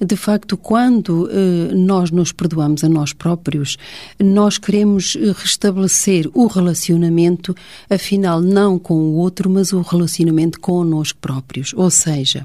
De 0.00 0.16
facto, 0.16 0.56
quando 0.56 1.28
eh, 1.30 1.72
nós 1.74 2.10
nos 2.10 2.32
perdoamos 2.32 2.82
a 2.82 2.88
nós 2.88 3.12
próprios, 3.12 3.76
nós 4.18 4.58
queremos 4.58 5.16
eh, 5.16 5.32
restabelecer 5.32 6.28
o 6.34 6.46
relacionamento, 6.48 7.54
afinal, 7.88 8.40
não 8.40 8.80
com 8.80 8.94
o 8.94 9.14
outro, 9.14 9.48
mas 9.48 9.72
o 9.72 9.80
relacionamento 9.80 10.58
connosco 10.58 11.18
próprios. 11.20 11.72
Ou 11.74 11.88
seja, 11.88 12.44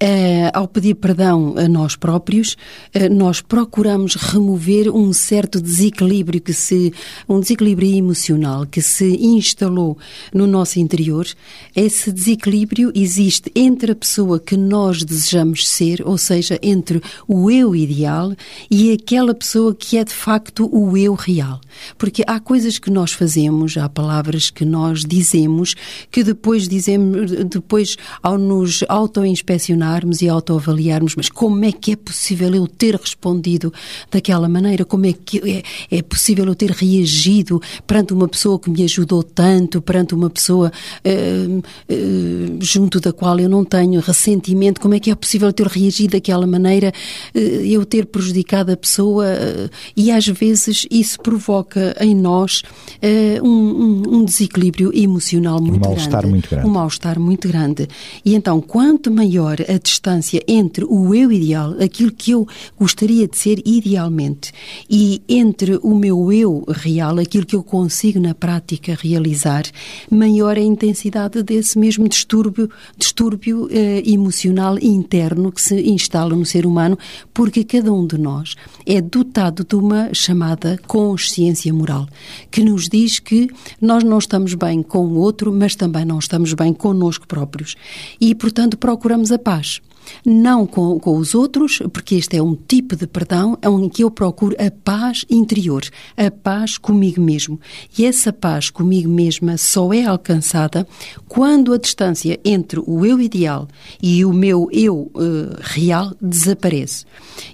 eh, 0.00 0.50
ao 0.54 0.66
pedir 0.66 0.94
perdão 0.94 1.54
a 1.58 1.68
nós 1.68 1.96
próprios, 1.96 2.56
eh, 2.94 3.10
nós 3.10 3.42
procuramos 3.42 4.14
remover 4.14 4.88
um 4.88 5.12
certo 5.12 5.60
desequilíbrio 5.60 6.40
que 6.40 6.54
se, 6.54 6.94
um 7.28 7.40
desequilíbrio 7.40 7.94
emocional 7.94 8.64
que 8.64 8.80
se 8.80 9.16
instalou 9.22 9.98
no 10.32 10.46
nosso 10.46 10.78
interior. 10.78 11.26
Esse 11.74 12.10
desequilíbrio 12.10 12.90
existe 12.94 13.50
entre 13.54 13.92
a 13.92 13.96
pessoa 13.96 14.40
que 14.40 14.56
nós 14.56 15.02
desejamos 15.02 15.68
ser, 15.68 16.02
ou 16.06 16.16
seja, 16.26 16.58
entre 16.62 17.00
o 17.26 17.50
eu 17.50 17.74
ideal 17.74 18.34
e 18.70 18.92
aquela 18.92 19.34
pessoa 19.34 19.74
que 19.74 19.96
é 19.96 20.04
de 20.04 20.12
facto 20.12 20.68
o 20.72 20.96
eu 20.96 21.14
real. 21.14 21.60
Porque 21.98 22.22
há 22.26 22.40
coisas 22.40 22.78
que 22.78 22.90
nós 22.90 23.12
fazemos, 23.12 23.76
há 23.76 23.88
palavras 23.88 24.50
que 24.50 24.64
nós 24.64 25.04
dizemos, 25.04 25.74
que 26.10 26.22
depois 26.22 26.68
dizemos, 26.68 27.30
depois 27.48 27.96
ao 28.22 28.38
nos 28.38 28.84
auto-inspecionarmos 28.88 30.22
e 30.22 30.28
auto-avaliarmos, 30.28 31.14
mas 31.16 31.28
como 31.28 31.64
é 31.64 31.72
que 31.72 31.92
é 31.92 31.96
possível 31.96 32.54
eu 32.54 32.66
ter 32.66 32.94
respondido 32.94 33.72
daquela 34.10 34.48
maneira? 34.48 34.84
Como 34.84 35.06
é 35.06 35.12
que 35.12 35.62
é, 35.90 35.98
é 35.98 36.02
possível 36.02 36.46
eu 36.46 36.54
ter 36.54 36.70
reagido 36.70 37.60
perante 37.86 38.12
uma 38.12 38.28
pessoa 38.28 38.58
que 38.58 38.70
me 38.70 38.82
ajudou 38.82 39.22
tanto, 39.22 39.80
perante 39.80 40.14
uma 40.14 40.30
pessoa 40.30 40.72
uh, 41.04 41.58
uh, 41.58 42.58
junto 42.60 43.00
da 43.00 43.12
qual 43.12 43.38
eu 43.38 43.48
não 43.48 43.64
tenho 43.64 44.00
ressentimento? 44.00 44.80
Como 44.80 44.94
é 44.94 45.00
que 45.00 45.10
é 45.10 45.14
possível 45.14 45.48
eu 45.48 45.52
ter 45.52 45.66
reagido 45.66 46.15
daquela 46.16 46.46
maneira? 46.46 46.92
eh, 47.34 47.66
eu 47.66 47.84
ter 47.84 48.06
prejudicado 48.06 48.72
a 48.72 48.76
pessoa 48.76 49.26
eh, 49.26 49.68
e 49.96 50.10
às 50.10 50.26
vezes 50.26 50.86
isso 50.90 51.20
provoca 51.20 51.96
em 52.00 52.14
nós 52.14 52.62
eh, 53.00 53.40
um, 53.42 54.02
um 54.08 54.24
desequilíbrio 54.24 54.90
emocional 54.94 55.60
muito 55.60 55.76
um 55.76 55.88
mal-estar 55.88 56.20
grande. 56.20 56.28
muito 56.28 56.50
grande. 56.50 56.66
Um 56.66 56.70
mal-estar 56.70 57.20
muito 57.20 57.48
grande. 57.48 57.88
E 58.24 58.34
então, 58.34 58.60
quanto 58.60 59.10
maior 59.10 59.58
a 59.68 59.78
distância 59.78 60.42
entre 60.48 60.84
o 60.84 61.14
eu 61.14 61.30
ideal, 61.30 61.76
aquilo 61.80 62.12
que 62.12 62.30
eu 62.30 62.46
gostaria 62.78 63.26
de 63.28 63.36
ser 63.36 63.60
idealmente, 63.64 64.52
e 64.88 65.22
entre 65.28 65.78
o 65.82 65.94
meu 65.94 66.32
eu 66.32 66.64
real, 66.68 67.18
aquilo 67.18 67.46
que 67.46 67.56
eu 67.56 67.62
consigo 67.62 68.20
na 68.20 68.34
prática 68.34 68.96
realizar, 69.00 69.64
maior 70.10 70.56
a 70.56 70.60
intensidade 70.60 71.42
desse 71.42 71.78
mesmo 71.78 72.08
distúrbio, 72.08 72.70
distúrbio 72.96 73.68
eh, 73.70 74.02
emocional 74.06 74.78
interno 74.80 75.52
que 75.52 75.60
se 75.60 75.74
instala 76.06 76.34
no 76.34 76.46
ser 76.46 76.64
humano, 76.66 76.96
porque 77.34 77.64
cada 77.64 77.92
um 77.92 78.06
de 78.06 78.16
nós 78.16 78.54
é 78.86 79.00
dotado 79.00 79.64
de 79.64 79.74
uma 79.74 80.14
chamada 80.14 80.78
consciência 80.86 81.72
moral, 81.74 82.06
que 82.50 82.62
nos 82.62 82.88
diz 82.88 83.18
que 83.18 83.48
nós 83.80 84.04
não 84.04 84.18
estamos 84.18 84.54
bem 84.54 84.82
com 84.82 85.04
o 85.06 85.18
outro, 85.18 85.52
mas 85.52 85.74
também 85.74 86.04
não 86.04 86.18
estamos 86.18 86.54
bem 86.54 86.72
connosco 86.72 87.26
próprios. 87.26 87.74
E, 88.20 88.34
portanto, 88.34 88.78
procuramos 88.78 89.32
a 89.32 89.38
paz 89.38 89.80
não 90.24 90.66
com, 90.66 90.98
com 90.98 91.16
os 91.16 91.34
outros, 91.34 91.80
porque 91.92 92.16
este 92.16 92.36
é 92.36 92.42
um 92.42 92.54
tipo 92.54 92.96
de 92.96 93.06
perdão 93.06 93.58
em 93.62 93.88
que 93.88 94.04
eu 94.04 94.10
procuro 94.10 94.56
a 94.58 94.70
paz 94.70 95.24
interior, 95.28 95.82
a 96.16 96.30
paz 96.30 96.78
comigo 96.78 97.20
mesmo. 97.20 97.60
E 97.98 98.04
essa 98.04 98.32
paz 98.32 98.70
comigo 98.70 99.08
mesma 99.08 99.56
só 99.56 99.92
é 99.92 100.04
alcançada 100.04 100.86
quando 101.28 101.72
a 101.72 101.78
distância 101.78 102.38
entre 102.44 102.80
o 102.84 103.04
eu 103.04 103.20
ideal 103.20 103.68
e 104.02 104.24
o 104.24 104.32
meu 104.32 104.68
eu 104.72 105.10
uh, 105.14 105.56
real 105.60 106.12
desaparece. 106.20 107.04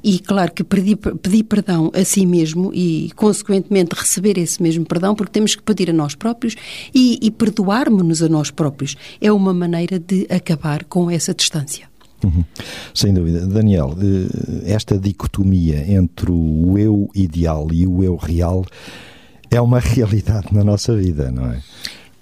E 0.02 0.18
claro 0.18 0.52
que 0.52 0.64
pedir, 0.64 0.96
pedir 0.96 1.44
perdão 1.44 1.90
a 1.94 2.04
si 2.04 2.26
mesmo 2.26 2.72
e, 2.74 3.10
consequentemente, 3.16 3.94
receber 3.94 4.38
esse 4.38 4.62
mesmo 4.62 4.84
perdão, 4.84 5.14
porque 5.14 5.32
temos 5.32 5.54
que 5.54 5.62
pedir 5.62 5.90
a 5.90 5.92
nós 5.92 6.14
próprios 6.14 6.54
e, 6.94 7.18
e 7.20 7.30
perdoarmos-nos 7.30 8.22
a 8.22 8.28
nós 8.28 8.50
próprios, 8.50 8.96
é 9.20 9.32
uma 9.32 9.52
maneira 9.54 9.98
de 9.98 10.26
acabar 10.30 10.84
com 10.84 11.10
essa 11.10 11.34
distância. 11.34 11.91
Uhum. 12.24 12.44
Sem 12.94 13.12
dúvida. 13.12 13.46
Daniel, 13.46 13.96
eh, 14.00 14.72
esta 14.72 14.98
dicotomia 14.98 15.84
entre 15.92 16.30
o 16.30 16.78
eu 16.78 17.10
ideal 17.14 17.68
e 17.72 17.86
o 17.86 18.02
eu 18.02 18.16
real 18.16 18.64
é 19.50 19.60
uma 19.60 19.80
realidade 19.80 20.48
na 20.52 20.62
nossa 20.62 20.96
vida, 20.96 21.30
não 21.30 21.50
é? 21.50 21.62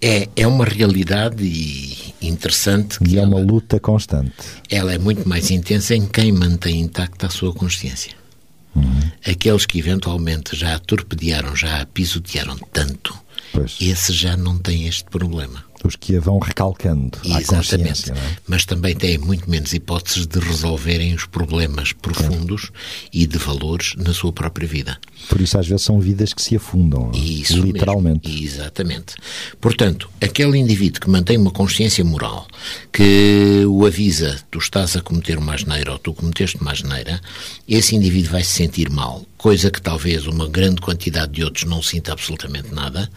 É, 0.03 0.29
é 0.35 0.47
uma 0.47 0.65
realidade 0.65 2.15
interessante. 2.23 2.99
Que 3.01 3.17
e 3.17 3.19
é 3.19 3.23
uma 3.23 3.39
ela, 3.39 3.47
luta 3.47 3.79
constante. 3.79 4.33
Ela 4.71 4.95
é 4.95 4.99
muito 4.99 5.29
mais 5.29 5.51
intensa 5.51 5.95
em 5.95 6.07
quem 6.07 6.33
mantém 6.33 6.81
intacta 6.81 7.27
a 7.27 7.31
sua 7.31 7.53
consciência. 7.53 8.13
Uhum. 8.75 9.01
Aqueles 9.27 9.67
que 9.67 9.79
eventualmente 9.79 10.57
já 10.57 10.75
a 10.75 10.79
torpedearam, 10.79 11.55
já 11.55 11.83
a 11.83 11.87
pisotearam 11.87 12.57
tanto, 12.73 13.15
pois. 13.53 13.77
esses 13.81 14.17
já 14.17 14.37
não 14.37 14.57
têm 14.57 14.87
este 14.87 15.05
problema 15.05 15.70
os 15.85 15.97
que 15.97 16.17
a 16.17 16.21
vão 16.21 16.39
recalcando 16.39 17.19
Exatamente. 17.25 18.13
É? 18.13 18.15
Mas 18.47 18.65
também 18.65 18.95
têm 18.95 19.19
muito 19.19 19.49
menos 19.49 19.73
hipóteses 19.73 20.27
de 20.27 20.39
resolverem 20.39 21.15
os 21.15 21.27
problemas 21.27 21.93
profundos 21.93 22.71
e 23.13 23.27
de 23.27 23.39
valores 23.39 23.95
na 23.97 24.13
sua 24.13 24.33
própria 24.33 24.67
vida. 24.67 24.99
Por 25.29 25.41
isso, 25.41 25.59
às 25.59 25.67
vezes, 25.67 25.85
são 25.85 26.01
vidas 26.01 26.33
que 26.33 26.43
se 26.43 26.57
afundam, 26.57 27.11
isso 27.15 27.61
literalmente. 27.61 28.29
Mesmo. 28.29 28.45
Exatamente. 28.45 29.15
Portanto, 29.61 30.11
aquele 30.21 30.59
indivíduo 30.59 31.01
que 31.01 31.11
mantém 31.11 31.37
uma 31.37 31.51
consciência 31.51 32.05
moral, 32.05 32.47
que 32.93 33.65
o 33.67 33.87
avisa, 33.87 34.39
tu 34.51 34.59
estás 34.59 34.97
a 34.97 35.01
cometer 35.01 35.39
uma 35.39 35.55
asneira 35.55 35.93
ou 35.93 35.99
tu 35.99 36.13
cometeste 36.13 36.57
uma 36.61 36.73
asneira, 36.73 37.21
esse 37.69 37.95
indivíduo 37.95 38.33
vai 38.33 38.45
se 38.45 38.53
sentir 38.53 38.91
mal 38.91 39.25
coisa 39.41 39.71
que 39.71 39.81
talvez 39.81 40.27
uma 40.27 40.47
grande 40.47 40.83
quantidade 40.83 41.33
de 41.33 41.43
outros 41.43 41.65
não 41.65 41.81
sinta 41.81 42.13
absolutamente 42.13 42.75
nada, 42.75 43.11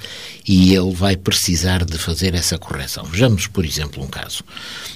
e 0.47 0.73
ele 0.73 0.93
vai 0.93 1.17
precisar 1.17 1.83
de 1.83 1.97
fazer 1.97 2.33
essa 2.33 2.57
correção. 2.57 3.03
Vejamos, 3.03 3.45
por 3.47 3.65
exemplo, 3.65 4.01
um 4.01 4.07
caso. 4.07 4.41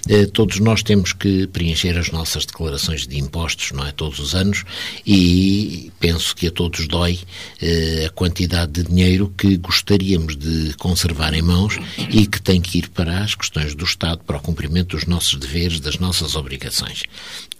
Eh, 0.07 0.25
todos 0.25 0.57
nós 0.59 0.81
temos 0.81 1.11
que 1.11 1.45
preencher 1.47 1.97
as 1.97 2.11
nossas 2.11 2.45
declarações 2.45 3.05
de 3.05 3.19
impostos, 3.19 3.73
não 3.73 3.85
é? 3.85 3.91
Todos 3.91 4.19
os 4.19 4.33
anos, 4.33 4.63
e 5.05 5.91
penso 5.99 6.33
que 6.33 6.47
a 6.47 6.51
todos 6.51 6.87
dói 6.97 7.19
eh, 7.61 8.05
a 8.07 8.09
quantidade 8.09 8.71
de 8.71 8.83
dinheiro 8.83 9.31
que 9.37 9.55
gostaríamos 9.57 10.35
de 10.35 10.73
conservar 10.77 11.33
em 11.35 11.41
mãos 11.43 11.77
e 12.09 12.25
que 12.25 12.41
tem 12.41 12.59
que 12.59 12.79
ir 12.79 12.89
para 12.89 13.19
as 13.19 13.35
questões 13.35 13.75
do 13.75 13.85
Estado, 13.85 14.21
para 14.25 14.37
o 14.37 14.41
cumprimento 14.41 14.95
dos 14.95 15.05
nossos 15.05 15.35
deveres, 15.39 15.79
das 15.79 15.99
nossas 15.99 16.35
obrigações. 16.35 17.03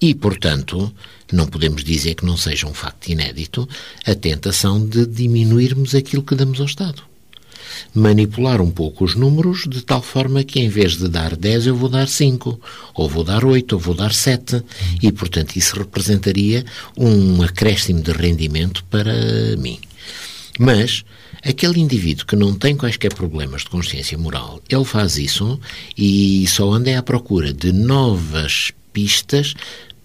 E, 0.02 0.16
portanto, 0.16 0.92
não 1.32 1.46
podemos 1.46 1.84
dizer 1.84 2.16
que 2.16 2.26
não 2.26 2.36
seja 2.36 2.66
um 2.68 2.74
facto 2.74 3.10
inédito 3.10 3.68
a 4.06 4.16
tentação 4.16 4.84
de 4.84 5.06
diminuirmos 5.06 5.94
aquilo 5.94 6.24
que 6.24 6.36
damos 6.36 6.60
ao 6.60 6.66
Estado. 6.66 7.04
Manipular 7.94 8.62
um 8.62 8.70
pouco 8.70 9.04
os 9.04 9.16
números 9.16 9.66
de 9.68 9.82
tal 9.82 10.02
forma 10.02 10.44
que 10.44 10.60
em 10.60 10.70
vez 10.70 10.98
de 10.98 11.08
dar 11.08 11.36
10 11.36 11.68
eu 11.68 11.76
vou 11.76 11.90
dar 11.90 12.08
5, 12.08 12.60
ou 12.94 13.10
vou 13.10 13.24
dar 13.24 13.44
8, 13.44 13.74
ou 13.74 13.80
vou 13.80 13.94
dar 13.94 14.14
7, 14.14 14.64
e 15.02 15.12
portanto 15.12 15.56
isso 15.56 15.78
representaria 15.78 16.66
um 16.98 17.42
acréscimo 17.42 18.02
de 18.02 18.12
rendimento 18.12 18.84
para 18.86 19.14
mim. 19.58 19.80
Mas 20.60 21.04
aquele 21.44 21.80
indivíduo 21.80 22.26
que 22.26 22.36
não 22.36 22.54
tem 22.54 22.76
quaisquer 22.76 23.14
problemas 23.14 23.62
de 23.62 23.70
consciência 23.70 24.18
moral, 24.18 24.62
ele 24.70 24.86
faz 24.86 25.18
isso 25.18 25.60
e 25.98 26.46
só 26.48 26.72
anda 26.72 26.98
à 26.98 27.04
procura 27.04 27.54
de 27.54 27.72
novas 27.72 28.72
pistas 28.92 29.54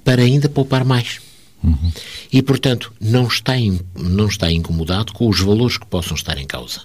para 0.04 0.22
ainda 0.22 0.48
poupar 0.48 0.84
mais. 0.84 1.20
Uhum. 1.62 1.92
E, 2.32 2.42
portanto, 2.42 2.92
não 3.00 3.26
está, 3.26 3.54
não 3.96 4.26
está 4.26 4.50
incomodado 4.50 5.12
com 5.12 5.28
os 5.28 5.40
valores 5.40 5.78
que 5.78 5.86
possam 5.86 6.16
estar 6.16 6.36
em 6.36 6.46
causa. 6.46 6.80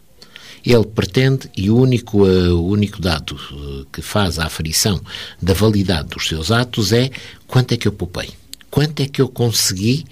Ele 0.70 0.84
pretende, 0.84 1.50
e 1.56 1.70
o 1.70 1.78
único, 1.78 2.26
uh, 2.26 2.54
o 2.54 2.68
único 2.68 3.02
dado 3.02 3.36
uh, 3.36 3.86
que 3.86 4.02
faz 4.02 4.38
a 4.38 4.46
aferição 4.46 5.00
da 5.42 5.54
validade 5.54 6.10
dos 6.10 6.28
seus 6.28 6.52
atos 6.52 6.92
é 6.92 7.10
quanto 7.48 7.74
é 7.74 7.78
que 7.78 7.88
eu 7.88 7.92
poupei, 7.94 8.32
quanto 8.70 9.02
é 9.02 9.08
que 9.08 9.22
eu 9.22 9.30
consegui 9.30 10.06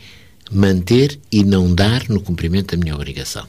manter 0.49 1.19
e 1.29 1.43
não 1.43 1.73
dar 1.73 2.07
no 2.07 2.21
cumprimento 2.21 2.75
da 2.75 2.81
minha 2.81 2.95
obrigação. 2.95 3.45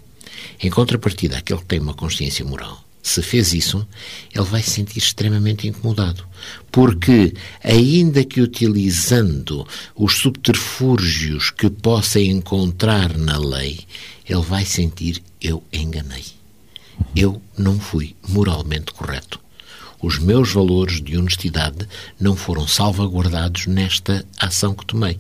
Em 0.61 0.69
contrapartida, 0.69 1.39
aquele 1.39 1.61
que 1.61 1.67
tem 1.67 1.79
uma 1.79 1.95
consciência 1.95 2.45
moral 2.45 2.87
se 3.07 3.23
fez 3.23 3.53
isso, 3.53 3.87
ele 4.35 4.45
vai 4.45 4.61
se 4.61 4.71
sentir 4.71 4.99
extremamente 4.99 5.69
incomodado. 5.69 6.27
Porque, 6.73 7.33
ainda 7.63 8.25
que 8.25 8.41
utilizando 8.41 9.65
os 9.95 10.17
subterfúgios 10.17 11.53
que 11.53 11.71
possa 11.71 12.21
encontrar 12.21 13.17
na 13.17 13.39
lei, 13.39 13.79
ele 14.29 14.43
vai 14.43 14.65
sentir: 14.65 15.23
eu 15.41 15.63
enganei. 15.73 16.36
Eu 17.15 17.41
não 17.57 17.79
fui 17.79 18.15
moralmente 18.29 18.93
correto 18.93 19.41
os 20.07 20.19
meus 20.19 20.53
valores 20.53 21.01
de 21.01 21.17
honestidade 21.17 21.89
não 22.21 22.37
foram 22.37 22.67
salvaguardados 22.67 23.67
nesta 23.67 24.25
ação 24.39 24.75
que 24.75 24.87
tomei. 24.87 25.19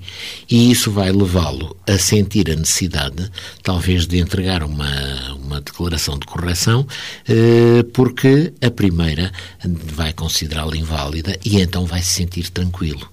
E 0.48 0.70
isso 0.70 0.90
vai 0.90 1.10
levá-lo 1.10 1.76
a 1.86 1.98
sentir 1.98 2.50
a 2.50 2.54
necessidade, 2.54 3.30
talvez, 3.62 4.06
de 4.06 4.18
entregar 4.18 4.62
uma, 4.62 5.34
uma 5.34 5.60
declaração 5.60 6.18
de 6.18 6.26
correção, 6.26 6.86
eh, 7.28 7.84
porque 7.92 8.52
a 8.60 8.70
primeira 8.70 9.32
vai 9.64 10.12
considerá-la 10.12 10.76
inválida 10.76 11.36
e 11.44 11.60
então 11.60 11.86
vai 11.86 12.02
se 12.02 12.14
sentir 12.14 12.50
tranquilo. 12.50 13.10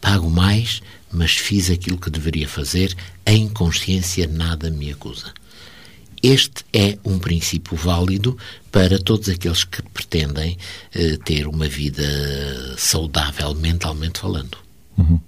Pago 0.00 0.28
mais, 0.28 0.82
mas 1.12 1.32
fiz 1.32 1.70
aquilo 1.70 1.98
que 1.98 2.10
deveria 2.10 2.48
fazer, 2.48 2.96
em 3.24 3.48
consciência 3.48 4.26
nada 4.26 4.70
me 4.70 4.90
acusa. 4.90 5.32
Este 6.22 6.64
é 6.72 6.98
um 7.04 7.18
princípio 7.18 7.76
válido 7.76 8.38
para 8.70 8.98
todos 8.98 9.28
aqueles 9.28 9.64
que 9.64 9.82
pretendem 9.82 10.56
eh, 10.94 11.18
ter 11.24 11.48
uma 11.48 11.66
vida 11.66 12.04
saudável, 12.78 13.52
mentalmente 13.54 14.20
falando. 14.20 14.56
Uhum. 14.96 15.18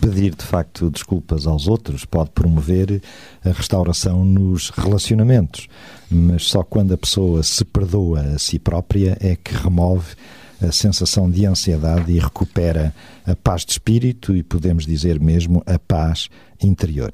Pedir, 0.00 0.34
de 0.34 0.44
facto, 0.44 0.90
desculpas 0.90 1.46
aos 1.46 1.66
outros 1.66 2.04
pode 2.04 2.30
promover 2.30 3.02
a 3.44 3.50
restauração 3.50 4.24
nos 4.24 4.70
relacionamentos, 4.70 5.68
mas 6.08 6.44
só 6.44 6.62
quando 6.62 6.94
a 6.94 6.98
pessoa 6.98 7.42
se 7.42 7.64
perdoa 7.64 8.20
a 8.20 8.38
si 8.38 8.58
própria 8.58 9.16
é 9.20 9.34
que 9.34 9.54
remove 9.54 10.14
a 10.62 10.70
sensação 10.70 11.30
de 11.30 11.44
ansiedade 11.44 12.12
e 12.12 12.18
recupera 12.18 12.94
a 13.26 13.34
paz 13.34 13.64
de 13.64 13.72
espírito 13.72 14.34
e 14.34 14.42
podemos 14.42 14.86
dizer 14.86 15.18
mesmo 15.18 15.62
a 15.66 15.78
paz 15.78 16.28
interior. 16.62 17.10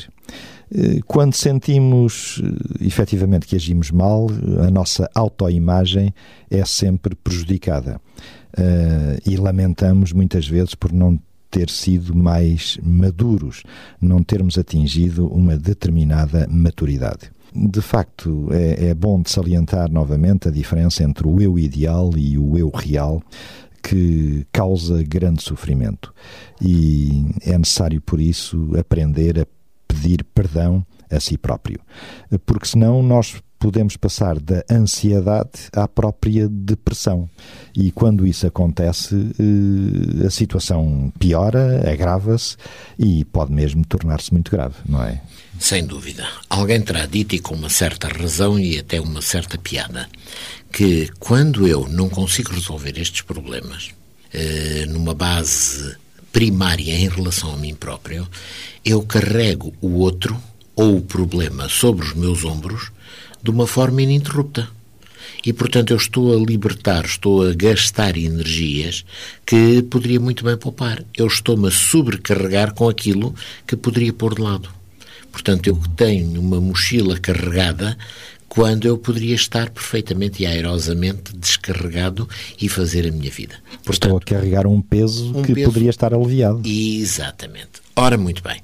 Eh, 0.75 1.00
quando 1.07 1.35
sentimos 1.35 2.41
eh, 2.43 2.87
efetivamente 2.87 3.47
que 3.47 3.57
agimos 3.57 3.91
mal, 3.91 4.29
a 4.67 4.71
nossa 4.71 5.09
autoimagem 5.14 6.14
é 6.50 6.64
sempre 6.64 7.14
prejudicada. 7.14 8.00
Uh, 8.55 9.17
e 9.26 9.38
lamentamos 9.38 10.12
muitas 10.12 10.47
vezes 10.47 10.75
por 10.75 10.93
não 10.93 11.19
ter 11.50 11.71
sido 11.71 12.14
mais 12.14 12.79
maduros, 12.83 13.62
não 13.99 14.23
termos 14.23 14.59
atingido 14.59 15.26
uma 15.26 15.57
determinada 15.57 16.47
maturidade. 16.50 17.31
De 17.55 17.81
facto, 17.81 18.49
é, 18.50 18.88
é 18.88 18.95
bom 18.95 19.23
de 19.23 19.31
salientar 19.31 19.91
novamente 19.91 20.49
a 20.49 20.50
diferença 20.50 21.02
entre 21.02 21.26
o 21.26 21.41
eu 21.41 21.59
ideal 21.59 22.11
e 22.14 22.37
o 22.37 22.59
eu 22.59 22.71
real, 22.75 23.23
que 23.83 24.47
causa 24.52 25.02
grande 25.02 25.43
sofrimento. 25.43 26.14
E 26.61 27.25
é 27.43 27.57
necessário, 27.57 28.02
por 28.02 28.21
isso, 28.21 28.71
aprender 28.79 29.41
a 29.41 29.47
pedir 30.02 30.25
perdão 30.35 30.85
a 31.11 31.21
si 31.21 31.38
próprio. 31.38 31.80
Porque 32.44 32.66
senão 32.66 33.02
nós 33.02 33.37
podemos 33.59 33.97
passar 33.97 34.40
da 34.40 34.64
ansiedade 34.68 35.68
à 35.73 35.87
própria 35.87 36.49
depressão. 36.49 37.30
E 37.76 37.92
quando 37.92 38.26
isso 38.26 38.44
acontece, 38.44 39.14
eh, 39.14 40.26
a 40.26 40.30
situação 40.30 41.12
piora, 41.16 41.88
agrava-se 41.88 42.56
e 42.99 43.25
pode 43.26 43.52
mesmo 43.52 43.87
tornar-se 43.87 44.32
muito 44.32 44.50
grave, 44.50 44.75
não 44.85 45.04
é? 45.04 45.23
Sem 45.61 45.87
dúvida. 45.87 46.26
Alguém 46.50 46.80
terá 46.80 47.06
dito, 47.06 47.37
e 47.37 47.38
com 47.38 47.54
uma 47.54 47.68
certa 47.68 48.09
razão 48.09 48.59
e 48.59 48.80
até 48.80 49.00
uma 49.00 49.23
certa 49.23 49.56
piada, 49.56 50.09
que 50.73 51.09
quando 51.21 51.68
eu 51.68 51.87
não 51.88 52.09
consigo 52.09 52.52
resolver 52.52 52.99
estes 52.99 53.21
problemas 53.21 53.90
eh, 54.35 54.87
numa 54.88 55.14
base 55.14 55.94
primária 56.33 56.95
em 56.95 57.09
relação 57.09 57.53
a 57.53 57.57
mim 57.57 57.75
próprio, 57.75 58.27
eu 58.85 59.03
carrego 59.03 59.73
o 59.81 59.99
outro 59.99 60.37
ou 60.75 60.97
o 60.97 61.03
problema 61.03 61.69
sobre 61.69 62.05
os 62.05 62.15
meus 62.15 62.45
ombros 62.45 62.91
de 63.43 63.51
uma 63.51 63.67
forma 63.67 64.03
ininterrupta. 64.03 64.69
E, 65.45 65.53
portanto, 65.53 65.91
eu 65.91 65.97
estou 65.97 66.35
a 66.35 66.45
libertar, 66.45 67.05
estou 67.05 67.47
a 67.47 67.53
gastar 67.53 68.17
energias 68.17 69.05
que 69.45 69.83
poderia 69.83 70.21
muito 70.21 70.45
bem 70.45 70.57
poupar. 70.57 71.05
Eu 71.17 71.27
estou-me 71.27 71.69
a 71.69 71.71
sobrecarregar 71.71 72.73
com 72.75 72.89
aquilo 72.89 73.35
que 73.67 73.77
poderia 73.77 74.12
pôr 74.12 74.35
de 74.35 74.43
lado. 74.43 74.69
Portanto, 75.33 75.67
eu 75.67 75.81
tenho 75.97 76.41
uma 76.41 76.61
mochila 76.61 77.19
carregada 77.19 77.97
quando 78.54 78.85
eu 78.87 78.99
poderia 78.99 79.35
estar 79.35 79.71
perfeitamente 79.71 80.42
e 80.42 80.47
aerosamente 80.47 81.35
descarregado 81.35 82.28
e 82.61 82.68
fazer 82.68 83.09
a 83.09 83.11
minha 83.11 83.30
vida. 83.30 83.54
Portanto, 83.82 83.92
Estou 83.92 84.16
a 84.18 84.21
carregar 84.21 84.66
um 84.66 84.82
peso 84.82 85.35
um 85.35 85.42
que 85.42 85.54
peso... 85.54 85.68
poderia 85.68 85.88
estar 85.88 86.12
aliviado. 86.12 86.61
Exatamente. 86.62 87.80
Ora, 87.97 88.18
muito 88.18 88.42
bem. 88.42 88.61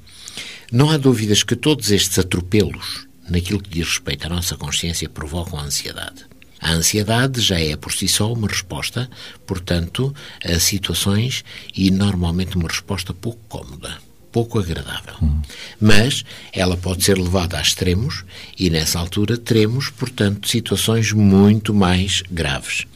Não 0.71 0.91
há 0.91 0.99
dúvidas 0.99 1.43
que 1.43 1.57
todos 1.57 1.91
estes 1.91 2.19
atropelos 2.19 3.09
naquilo 3.31 3.61
que 3.61 3.71
diz 3.71 3.87
respeito 3.89 4.27
à 4.27 4.29
nossa 4.29 4.57
consciência, 4.57 5.09
provocam 5.09 5.59
a 5.59 5.63
ansiedade. 5.63 6.27
A 6.61 6.73
ansiedade 6.73 7.41
já 7.41 7.59
é 7.59 7.77
por 7.77 7.93
si 7.93 8.09
só 8.09 8.33
uma 8.33 8.49
resposta, 8.49 9.09
portanto, 9.47 10.15
a 10.45 10.59
situações 10.59 11.45
e 11.75 11.91
normalmente 11.91 12.57
uma 12.57 12.69
resposta 12.69 13.15
pouco 13.15 13.41
cómoda, 13.49 13.99
pouco 14.33 14.59
agradável. 14.59 15.15
Hum. 15.23 15.41
Mas 15.81 16.25
ela 16.53 16.77
pode 16.77 17.05
ser 17.05 17.19
levada 17.19 17.59
a 17.59 17.63
extremos 17.63 18.25
e 18.59 18.71
nessa 18.71 18.99
altura 18.99 19.37
teremos, 19.37 19.91
portanto, 19.91 20.49
situações 20.49 21.13
muito 21.13 21.73
mais 21.75 22.23
graves. 22.31 22.87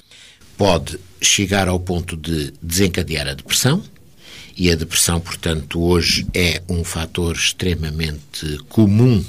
Pode 0.56 0.98
chegar 1.20 1.68
ao 1.68 1.80
ponto 1.80 2.16
de 2.16 2.52
desencadear 2.62 3.28
a 3.28 3.34
depressão, 3.34 3.82
e 4.56 4.70
a 4.70 4.76
depressão, 4.76 5.18
portanto, 5.18 5.80
hoje 5.80 6.26
é 6.34 6.62
um 6.68 6.84
fator 6.84 7.34
extremamente 7.34 8.58
comum 8.68 9.24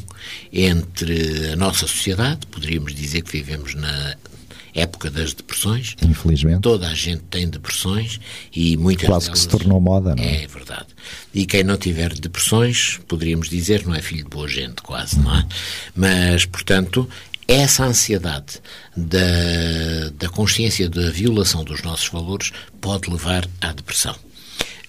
entre 0.51 1.51
a 1.51 1.55
nossa 1.55 1.87
sociedade. 1.87 2.45
Poderíamos 2.47 2.93
dizer 2.93 3.21
que 3.21 3.31
vivemos 3.31 3.73
na 3.73 4.15
época 4.73 5.09
das 5.09 5.33
depressões. 5.33 5.95
Infelizmente. 6.01 6.61
Toda 6.61 6.87
a 6.87 6.93
gente 6.93 7.23
tem 7.29 7.47
depressões 7.47 8.19
e 8.53 8.75
muitas 8.77 9.07
Quase 9.07 9.25
delas... 9.27 9.39
que 9.39 9.43
se 9.43 9.49
tornou 9.49 9.79
moda, 9.79 10.15
não 10.15 10.23
é? 10.23 10.43
É 10.43 10.47
verdade. 10.47 10.87
E 11.33 11.45
quem 11.45 11.63
não 11.63 11.77
tiver 11.77 12.13
depressões, 12.13 12.99
poderíamos 13.07 13.49
dizer, 13.49 13.85
não 13.85 13.95
é 13.95 14.01
filho 14.01 14.23
de 14.23 14.29
boa 14.29 14.47
gente, 14.47 14.81
quase, 14.81 15.19
não 15.19 15.35
é? 15.35 15.45
Mas, 15.95 16.45
portanto, 16.45 17.07
essa 17.47 17.85
ansiedade 17.85 18.61
da, 18.95 20.09
da 20.17 20.29
consciência 20.29 20.89
da 20.89 21.09
violação 21.09 21.63
dos 21.63 21.81
nossos 21.81 22.07
valores 22.07 22.51
pode 22.79 23.09
levar 23.09 23.47
à 23.61 23.71
depressão. 23.71 24.15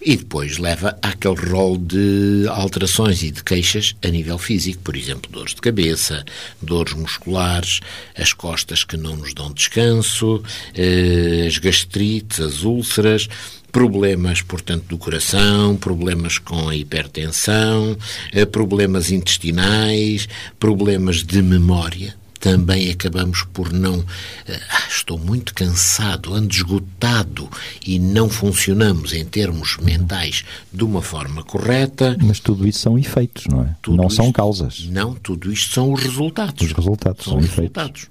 E 0.06 0.18
depois 0.18 0.58
leva 0.58 0.98
àquele 1.00 1.50
rol 1.50 1.78
de 1.78 2.44
alterações 2.50 3.22
e 3.22 3.30
de 3.30 3.42
queixas 3.42 3.96
a 4.04 4.08
nível 4.08 4.36
físico, 4.36 4.82
por 4.82 4.94
exemplo, 4.94 5.32
dores 5.32 5.54
de 5.54 5.62
cabeça, 5.62 6.22
dores 6.60 6.92
musculares, 6.92 7.80
as 8.14 8.34
costas 8.34 8.84
que 8.84 8.98
não 8.98 9.16
nos 9.16 9.32
dão 9.32 9.50
descanso, 9.50 10.42
eh, 10.74 11.46
as 11.48 11.56
gastrites, 11.56 12.38
as 12.38 12.64
úlceras, 12.64 13.26
problemas, 13.72 14.42
portanto, 14.42 14.84
do 14.88 14.98
coração, 14.98 15.74
problemas 15.74 16.36
com 16.36 16.68
a 16.68 16.76
hipertensão, 16.76 17.96
eh, 18.30 18.44
problemas 18.44 19.10
intestinais, 19.10 20.28
problemas 20.60 21.22
de 21.22 21.40
memória 21.40 22.14
também 22.44 22.90
acabamos 22.90 23.42
por 23.54 23.72
não. 23.72 24.04
Eh, 24.46 24.60
ah, 24.68 24.86
estou 24.86 25.18
muito 25.18 25.54
cansado, 25.54 26.34
ando 26.34 26.52
esgotado 26.52 27.48
e 27.86 27.98
não 27.98 28.28
funcionamos 28.28 29.14
em 29.14 29.24
termos 29.24 29.78
mentais 29.78 30.44
de 30.70 30.84
uma 30.84 31.00
forma 31.00 31.42
correta. 31.42 32.18
Mas 32.20 32.40
tudo 32.40 32.68
isso 32.68 32.80
são 32.80 32.98
efeitos, 32.98 33.46
não 33.46 33.62
é? 33.62 33.74
Tudo 33.80 33.96
não 33.96 34.08
isto, 34.08 34.16
são 34.16 34.30
causas. 34.30 34.84
Não, 34.90 35.14
tudo 35.14 35.50
isto 35.50 35.72
são 35.72 35.90
os 35.90 36.02
resultados. 36.02 36.66
Os 36.66 36.72
resultados 36.72 37.24
são, 37.24 37.40
são 37.40 37.40
efeitos. 37.40 38.10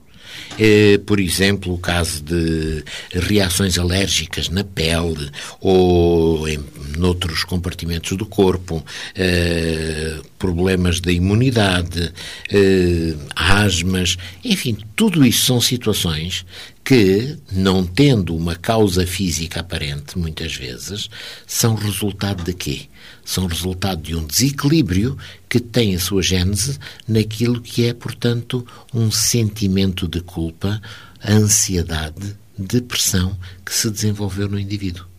Eh, 0.57 0.99
por 1.05 1.19
exemplo, 1.19 1.71
o 1.71 1.77
caso 1.77 2.23
de 2.23 2.83
reações 3.11 3.77
alérgicas 3.77 4.49
na 4.49 4.63
pele 4.63 5.29
ou 5.59 6.47
em 6.47 6.59
noutros 6.97 7.43
compartimentos 7.43 8.17
do 8.17 8.25
corpo, 8.25 8.83
eh, 9.15 10.19
problemas 10.43 10.99
da 10.99 11.09
imunidade, 11.09 12.11
eh, 12.51 13.15
asmas, 13.33 14.17
enfim, 14.43 14.77
tudo 14.93 15.25
isso 15.25 15.45
são 15.45 15.61
situações 15.61 16.45
que, 16.83 17.37
não 17.49 17.85
tendo 17.85 18.35
uma 18.35 18.53
causa 18.53 19.07
física 19.07 19.61
aparente, 19.61 20.19
muitas 20.19 20.53
vezes, 20.53 21.09
são 21.47 21.75
resultado 21.75 22.43
de 22.43 22.53
quê? 22.53 22.81
São 23.23 23.45
resultado 23.45 24.01
de 24.01 24.17
um 24.17 24.27
desequilíbrio 24.27 25.17
que 25.47 25.61
tem 25.61 25.95
a 25.95 25.99
sua 25.99 26.21
gênese 26.21 26.77
naquilo 27.07 27.61
que 27.61 27.85
é, 27.87 27.93
portanto, 27.93 28.67
um 28.93 29.09
sentimento 29.09 30.09
de 30.09 30.19
culpa, 30.19 30.81
ansiedade, 31.25 32.35
depressão 32.57 33.33
que 33.65 33.73
se 33.73 33.89
desenvolveu 33.89 34.49
no 34.49 34.59
indivíduo. 34.59 35.12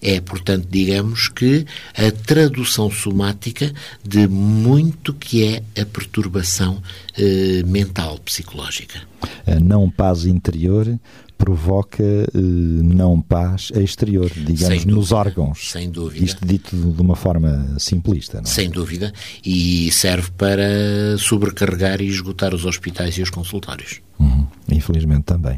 É, 0.00 0.20
portanto, 0.20 0.66
digamos 0.70 1.28
que 1.28 1.66
a 1.96 2.10
tradução 2.10 2.90
somática 2.90 3.72
de 4.04 4.28
muito 4.28 5.14
que 5.14 5.44
é 5.44 5.80
a 5.80 5.86
perturbação 5.86 6.82
eh, 7.18 7.62
mental, 7.66 8.18
psicológica. 8.18 9.00
A 9.46 9.58
não 9.58 9.90
paz 9.90 10.26
interior 10.26 10.98
provoca 11.36 12.02
eh, 12.02 12.28
não 12.34 13.20
paz 13.20 13.70
exterior, 13.74 14.30
digamos, 14.30 14.78
dúvida, 14.78 14.92
nos 14.92 15.12
órgãos. 15.12 15.70
Sem 15.70 15.90
dúvida. 15.90 16.24
Isto 16.24 16.46
dito 16.46 16.74
de 16.76 17.00
uma 17.00 17.16
forma 17.16 17.78
simplista, 17.78 18.38
não 18.38 18.44
é? 18.44 18.52
Sem 18.52 18.70
dúvida. 18.70 19.12
E 19.44 19.90
serve 19.92 20.30
para 20.32 21.16
sobrecarregar 21.18 22.00
e 22.00 22.06
esgotar 22.06 22.54
os 22.54 22.64
hospitais 22.64 23.16
e 23.18 23.22
os 23.22 23.30
consultórios. 23.30 24.00
Uhum, 24.18 24.46
infelizmente 24.70 25.24
também. 25.24 25.56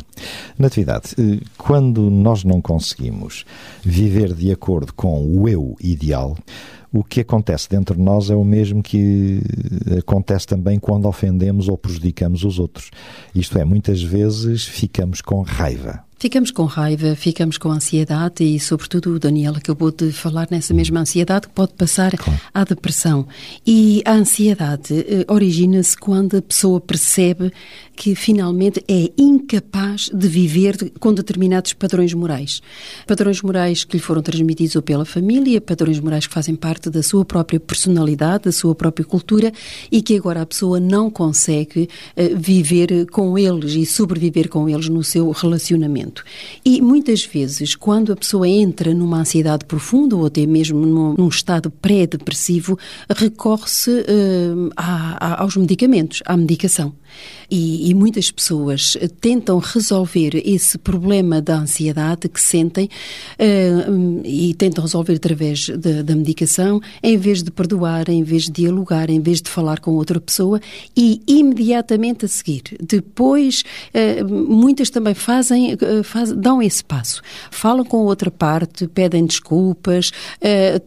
Natividade, 0.59 1.15
eh, 1.19 1.41
quando 1.57 2.11
nós 2.11 2.43
não 2.45 2.61
conseguimos 2.61 3.45
viver 3.85 4.35
de 4.35 4.51
acordo 4.51 4.93
com 4.93 5.25
o 5.25 5.49
eu 5.49 5.77
ideal, 5.81 6.37
o 6.93 7.05
que 7.05 7.21
acontece 7.21 7.69
dentro 7.69 7.95
de 7.95 8.03
nós 8.03 8.31
é 8.31 8.35
o 8.35 8.45
mesmo 8.45 8.83
que 8.83 9.43
acontece 9.99 10.47
também 10.47 10.79
quando 10.79 11.07
ofendemos 11.07 11.69
ou 11.69 11.77
prejudicamos 11.77 12.45
os 12.45 12.59
outros. 12.59 12.91
Isto 13.35 13.59
é, 13.59 13.65
muitas 13.65 14.03
vezes 14.03 14.65
ficamos 14.65 15.21
com 15.21 15.43
raiva. 15.43 16.08
Ficamos 16.21 16.51
com 16.51 16.65
raiva, 16.65 17.15
ficamos 17.15 17.59
com 17.59 17.71
ansiedade 17.71 18.43
e, 18.43 18.59
sobretudo, 18.59 19.15
o 19.15 19.19
Daniel 19.21 19.55
acabou 19.55 19.93
de 19.93 20.11
falar 20.11 20.49
nessa 20.51 20.75
mesma 20.75 20.99
ansiedade 20.99 21.47
que 21.47 21.55
pode 21.55 21.75
passar 21.75 22.17
claro. 22.17 22.41
à 22.53 22.65
depressão. 22.65 23.29
E 23.65 24.03
a 24.05 24.15
ansiedade 24.15 24.95
eh, 24.95 25.25
origina-se 25.29 25.97
quando 25.97 26.37
a 26.37 26.43
pessoa 26.43 26.81
percebe 26.81 27.53
que 27.95 28.17
finalmente 28.17 28.83
é 28.89 29.13
incapaz 29.17 30.11
de 30.13 30.27
viver 30.27 30.77
de, 30.77 30.91
com 30.91 31.15
determinados 31.15 31.73
padrões 31.73 32.13
morais. 32.15 32.63
Padrões 33.07 33.41
morais 33.41 33.85
que 33.85 33.97
lhe 33.97 34.03
foram 34.03 34.21
transmitidos 34.21 34.75
ou 34.75 34.83
pela 34.83 35.05
família, 35.05 35.61
padrões 35.61 36.01
morais 36.01 36.27
que 36.27 36.35
fazem 36.35 36.57
parte 36.57 36.91
da 36.91 37.03
sua 37.03 37.25
própria 37.25 37.61
personalidade, 37.61 38.45
da 38.45 38.53
sua 38.53 38.75
própria 38.75 39.05
cultura 39.05 39.53
e 39.91 40.03
que 40.03 40.17
agora 40.17 40.43
a 40.43 40.47
pessoa 40.47 40.81
não 40.81 41.11
consegue 41.11 41.89
uh, 42.17 42.37
viver 42.37 43.07
com 43.07 43.39
eles 43.39 43.75
e 43.75 43.87
sobreviver 43.87 44.49
com 44.49 44.69
eles 44.69 44.89
no 44.89 45.05
seu 45.05 45.31
relacionamento. 45.31 46.08
E 46.65 46.81
muitas 46.81 47.25
vezes, 47.25 47.75
quando 47.75 48.13
a 48.13 48.17
pessoa 48.17 48.49
entra 48.49 48.95
numa 48.95 49.21
ansiedade 49.21 49.65
profunda 49.65 50.17
ou 50.17 50.27
até 50.27 50.47
mesmo 50.47 50.85
num, 50.87 51.29
estado 51.29 51.71
pré-depressivo, 51.71 52.79
recorre-se 53.09 53.91
uh, 53.91 54.71
aos 54.77 55.57
medicamentos, 55.57 56.23
à 56.25 56.37
medicação. 56.37 56.93
E, 57.51 57.89
e, 57.89 57.95
muitas 57.95 58.31
pessoas 58.31 58.97
tentam 59.23 59.59
resolver 59.59 60.43
esse 60.45 60.77
problema 60.77 61.41
da 61.41 61.57
ansiedade 61.59 62.29
que 62.29 62.41
sentem 62.41 62.91
uh, 63.39 64.23
e 64.23 64.53
tentam 64.55 64.85
resolver 64.85 65.15
através 65.15 65.61
de, 65.61 66.03
da 66.03 66.15
medicação, 66.15 66.81
em 67.03 67.17
vez 67.17 67.43
de 67.43 67.51
perdoar, 67.51 68.11
em 68.11 68.23
vez 68.23 68.45
de 68.45 68.53
dialogar, 68.53 69.09
em 69.09 69.21
vez 69.21 69.41
de 69.41 69.49
falar 69.49 69.81
com 69.81 69.93
outra 69.93 70.21
pessoa 70.21 70.61
e 70.95 71.23
imediatamente 71.27 72.27
a 72.27 72.29
seguir. 72.29 72.65
Depois, 72.81 73.65
uh, 73.95 74.29
muitas 74.29 74.91
também 74.91 75.15
fazem, 75.15 75.77
faz, 76.03 76.33
dão 76.33 76.63
esse 76.63 76.85
passo. 76.85 77.23
Falam 77.51 77.85
com 77.85 77.99
outra 77.99 78.31
parte, 78.31 78.87
pedem 78.89 79.27
desculpas, 79.27 80.11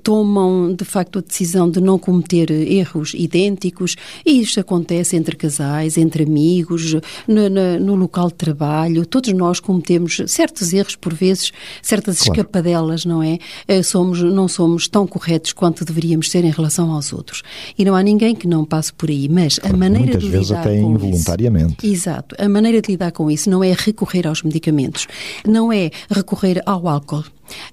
tomam 0.04 0.74
de 0.74 0.86
facto 0.86 1.20
a 1.20 1.22
decisão 1.22 1.70
de 1.70 1.82
não 1.82 1.98
cometer 1.98 2.52
erros 2.52 3.14
idênticos 3.14 3.96
e 4.26 4.42
isto 4.42 4.60
acontece 4.60 5.16
entre 5.16 5.36
casais, 5.36 5.98
entre 5.98 6.24
amigos, 6.24 6.94
no, 7.28 7.50
no, 7.50 7.80
no, 7.80 7.96
local 7.96 8.28
de 8.28 8.36
trabalho. 8.36 9.06
Todos 9.06 9.32
nós 9.34 9.60
cometemos 9.60 10.22
certos 10.28 10.74
erros, 10.74 10.96
por 10.96 11.14
vezes, 11.14 11.52
certas 11.82 12.20
claro. 12.20 12.42
escapadelas, 12.42 13.06
não 13.06 13.22
é? 13.22 13.38
Eh, 13.68 13.84
somos, 13.84 14.22
não 14.22 14.48
somos 14.48 14.88
tão 14.88 15.06
corretos 15.08 15.54
quanto 15.54 15.86
deveríamos 15.86 16.30
ser 16.30 16.44
em 16.44 16.52
relação 16.52 16.92
aos 16.92 17.14
outros. 17.14 17.44
E 17.78 17.86
não 17.86 17.96
há 17.96 18.04
ninguém 18.04 18.36
que 18.36 18.48
não 18.48 18.66
passe 18.66 18.94
por 18.94 19.10
aí. 19.10 19.28
Mas 19.30 19.60
claro, 19.60 19.76
a 19.76 19.80
maneira 19.80 20.18
de 20.18 20.28
lidar 20.28 20.62
até 20.62 20.80
com 20.80 20.92
involuntariamente. 20.92 21.76
Isso, 21.84 21.94
exato. 21.94 22.36
A 22.38 22.50
maneira 22.50 22.82
de 22.82 22.92
lidar 22.92 23.12
com 23.12 23.30
isso 23.30 23.50
não 23.50 23.64
é 23.64 23.74
recorrer 23.78 24.28
aos 24.28 24.44
medicamentos, 24.44 25.01
não 25.46 25.72
é 25.72 25.90
recorrer 26.10 26.62
ao 26.66 26.88
álcool 26.88 27.24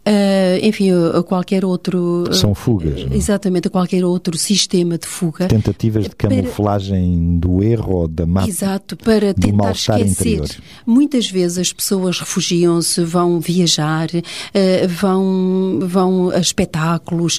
Uh, 0.06 0.64
enfim, 0.64 0.90
a 0.90 1.22
qualquer 1.22 1.64
outro. 1.64 2.24
São 2.32 2.54
fugas. 2.54 3.02
Uh, 3.02 3.14
exatamente, 3.14 3.68
a 3.68 3.70
qualquer 3.70 4.04
outro 4.04 4.36
sistema 4.38 4.98
de 4.98 5.06
fuga. 5.06 5.48
Tentativas 5.48 6.04
de 6.04 6.16
camuflagem 6.16 7.38
para, 7.40 7.48
do 7.48 7.62
erro 7.62 7.96
ou 7.96 8.08
da 8.08 8.26
má. 8.26 8.46
Exato, 8.46 8.96
para 8.96 9.34
tentar 9.34 9.72
esquecer. 9.72 10.06
Interior. 10.08 10.48
Muitas 10.86 11.30
vezes 11.30 11.58
as 11.58 11.72
pessoas 11.72 12.18
refugiam-se, 12.18 13.02
vão 13.04 13.40
viajar, 13.40 14.08
uh, 14.08 14.88
vão, 14.88 15.80
vão 15.82 16.30
a 16.30 16.38
espetáculos, 16.38 17.38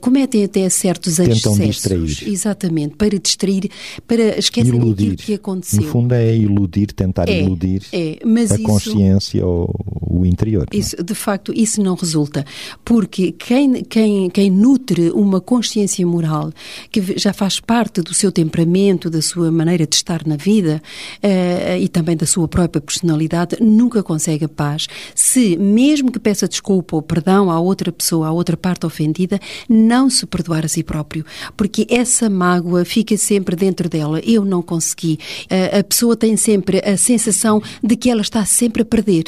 cometem 0.00 0.44
até 0.44 0.68
certos 0.68 1.16
Tentam 1.16 1.32
excessos. 1.32 1.66
distrair. 1.66 2.32
Exatamente, 2.32 2.96
para 2.96 3.18
distrair, 3.18 3.70
para 4.06 4.38
esquecer 4.38 4.74
iludir. 4.74 5.12
aquilo 5.12 5.16
que 5.16 5.34
aconteceu. 5.34 5.82
No 5.82 5.88
fundo 5.88 6.14
é 6.14 6.36
iludir, 6.36 6.92
tentar 6.92 7.28
é, 7.28 7.42
iludir 7.42 7.82
é, 7.92 8.18
a 8.24 8.44
isso, 8.44 8.62
consciência 8.62 9.46
ou 9.46 9.74
o 10.10 10.26
interior. 10.26 10.66
É? 10.72 10.76
Isso, 10.76 11.02
de 11.02 11.14
facto, 11.14 11.52
isso 11.54 11.69
isso 11.70 11.82
não 11.82 11.94
resulta. 11.94 12.44
Porque 12.84 13.32
quem, 13.32 13.84
quem, 13.84 14.28
quem 14.28 14.50
nutre 14.50 15.10
uma 15.10 15.40
consciência 15.40 16.06
moral 16.06 16.52
que 16.90 17.18
já 17.18 17.32
faz 17.32 17.60
parte 17.60 18.02
do 18.02 18.12
seu 18.12 18.32
temperamento, 18.32 19.08
da 19.08 19.22
sua 19.22 19.50
maneira 19.50 19.86
de 19.86 19.94
estar 19.94 20.26
na 20.26 20.36
vida 20.36 20.82
uh, 21.22 21.78
e 21.78 21.88
também 21.88 22.16
da 22.16 22.26
sua 22.26 22.48
própria 22.48 22.80
personalidade, 22.80 23.56
nunca 23.60 24.02
consegue 24.02 24.44
a 24.44 24.48
paz 24.48 24.88
se, 25.14 25.56
mesmo 25.56 26.10
que 26.10 26.18
peça 26.18 26.48
desculpa 26.48 26.96
ou 26.96 27.02
perdão 27.02 27.50
à 27.50 27.60
outra 27.60 27.92
pessoa, 27.92 28.28
à 28.28 28.32
outra 28.32 28.56
parte 28.56 28.84
ofendida, 28.86 29.38
não 29.68 30.10
se 30.10 30.26
perdoar 30.26 30.64
a 30.64 30.68
si 30.68 30.82
próprio. 30.82 31.24
Porque 31.56 31.86
essa 31.88 32.28
mágoa 32.28 32.84
fica 32.84 33.16
sempre 33.16 33.54
dentro 33.54 33.88
dela. 33.88 34.20
Eu 34.20 34.44
não 34.44 34.62
consegui. 34.62 35.18
Uh, 35.44 35.78
a 35.78 35.84
pessoa 35.84 36.16
tem 36.16 36.36
sempre 36.36 36.78
a 36.78 36.96
sensação 36.96 37.62
de 37.82 37.96
que 37.96 38.10
ela 38.10 38.22
está 38.22 38.44
sempre 38.44 38.82
a 38.82 38.84
perder, 38.84 39.24